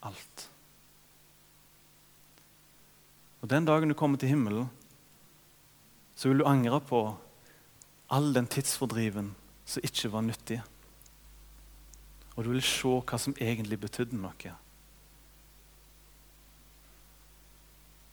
alt. 0.00 0.50
Og 3.42 3.48
Den 3.48 3.64
dagen 3.64 3.88
du 3.88 3.94
kommer 3.94 4.18
til 4.18 4.32
himmelen, 4.32 4.68
så 6.18 6.28
vil 6.28 6.40
du 6.42 6.48
angre 6.48 6.80
på 6.80 7.02
all 8.10 8.32
den 8.34 8.48
tidsfordriven 8.50 9.34
som 9.68 9.84
ikke 9.84 10.10
var 10.12 10.24
nyttig. 10.26 10.58
Og 12.34 12.44
du 12.44 12.50
vil 12.50 12.62
se 12.62 12.88
hva 12.88 13.18
som 13.20 13.36
egentlig 13.38 13.78
betydde 13.80 14.18
noe. 14.18 14.54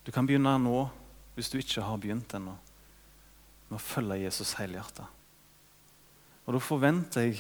Du 0.06 0.12
kan 0.14 0.28
begynne 0.28 0.54
nå, 0.62 0.86
hvis 1.34 1.50
du 1.50 1.58
ikke 1.58 1.82
har 1.82 1.98
begynt 1.98 2.34
ennå, 2.38 2.54
med 3.70 3.78
å 3.80 3.82
følge 3.82 4.22
Jesus 4.22 4.54
helhjertet. 4.60 5.06
Og 6.46 6.54
da 6.54 6.62
forventer 6.62 7.26
jeg 7.26 7.40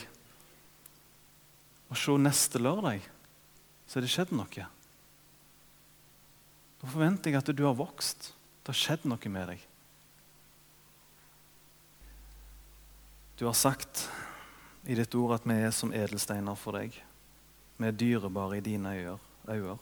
å 1.93 1.97
se 1.99 2.15
neste 2.17 2.61
lørdag 2.61 3.03
så 3.85 3.99
har 3.99 4.05
det 4.05 4.09
skjedd 4.09 4.33
noe. 4.33 4.65
Da 6.85 6.91
forventer 6.93 7.33
jeg 7.33 7.41
at 7.41 7.47
du 7.57 7.63
har 7.65 7.73
vokst. 7.73 8.27
Det 8.61 8.69
har 8.69 8.77
skjedd 8.77 9.07
noe 9.09 9.29
med 9.33 9.47
deg. 9.49 9.61
Du 13.41 13.47
har 13.47 13.55
sagt 13.57 14.03
i 14.85 14.93
ditt 14.93 15.15
ord 15.17 15.33
at 15.39 15.47
vi 15.49 15.55
er 15.65 15.73
som 15.73 15.89
edelsteiner 15.97 16.53
for 16.61 16.77
deg. 16.77 16.93
Vi 17.81 17.87
er 17.89 17.97
dyrebare 17.97 18.59
i 18.59 18.63
dine 18.67 18.91
øyne. 19.01 19.79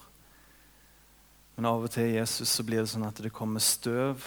Men 1.57 1.67
av 1.67 1.83
og 1.83 1.91
til 1.91 2.13
Jesus, 2.15 2.47
så 2.55 2.63
blir 2.63 2.79
det 2.79 2.93
sånn 2.93 3.03
at 3.05 3.19
det 3.19 3.33
kommer 3.35 3.59
støv 3.59 4.23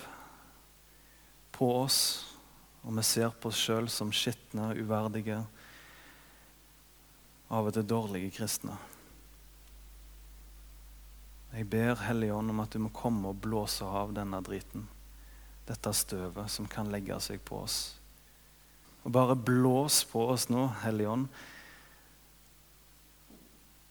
på 1.57 1.71
oss, 1.79 2.01
og 2.85 2.93
vi 2.99 3.07
ser 3.09 3.33
på 3.33 3.49
oss 3.49 3.63
sjøl 3.65 3.89
som 3.91 4.13
skitne, 4.13 4.75
uverdige, 4.77 5.41
av 7.49 7.73
og 7.73 7.73
til 7.73 7.89
dårlige 7.89 8.37
kristne. 8.37 8.77
Jeg 11.53 11.69
ber 11.71 12.01
Hellige 12.03 12.35
Ånd 12.35 12.53
om 12.53 12.63
at 12.65 12.75
du 12.75 12.81
må 12.83 12.91
komme 12.95 13.31
og 13.31 13.41
blåse 13.45 13.87
av 13.87 14.15
denne 14.17 14.41
driten. 14.45 14.89
Dette 15.67 15.93
støvet 15.97 16.51
som 16.53 16.69
kan 16.71 16.91
legge 16.93 17.19
seg 17.23 17.43
på 17.47 17.61
oss. 17.65 17.79
Og 19.07 19.13
bare 19.15 19.37
blås 19.39 20.01
på 20.11 20.25
oss 20.33 20.49
nå, 20.51 20.67
Hellige 20.83 21.13
Ånd. 21.13 21.29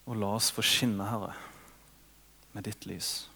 Og 0.06 0.20
la 0.22 0.34
oss 0.38 0.52
få 0.54 0.64
skinne, 0.66 1.08
Herre, 1.08 1.32
med 2.54 2.68
ditt 2.68 2.86
lys. 2.86 3.30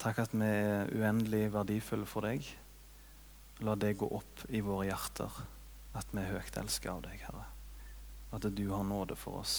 Takk 0.00 0.24
at 0.24 0.34
vi 0.36 0.48
er 0.48 0.90
uendelig 0.92 1.46
verdifulle 1.54 2.08
for 2.08 2.26
deg. 2.26 2.48
La 3.64 3.76
det 3.78 3.94
gå 4.00 4.08
opp 4.10 4.42
i 4.50 4.64
våre 4.64 4.88
hjerter 4.90 5.44
at 5.94 6.10
vi 6.10 6.24
er 6.24 6.32
høyt 6.34 6.58
elsket 6.58 6.90
av 6.90 7.04
deg, 7.06 7.20
Herre. 7.28 7.46
At 8.34 8.48
du 8.50 8.64
har 8.72 8.82
nåde 8.84 9.16
for 9.16 9.44
oss 9.44 9.56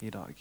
i 0.00 0.12
dag. 0.14 0.36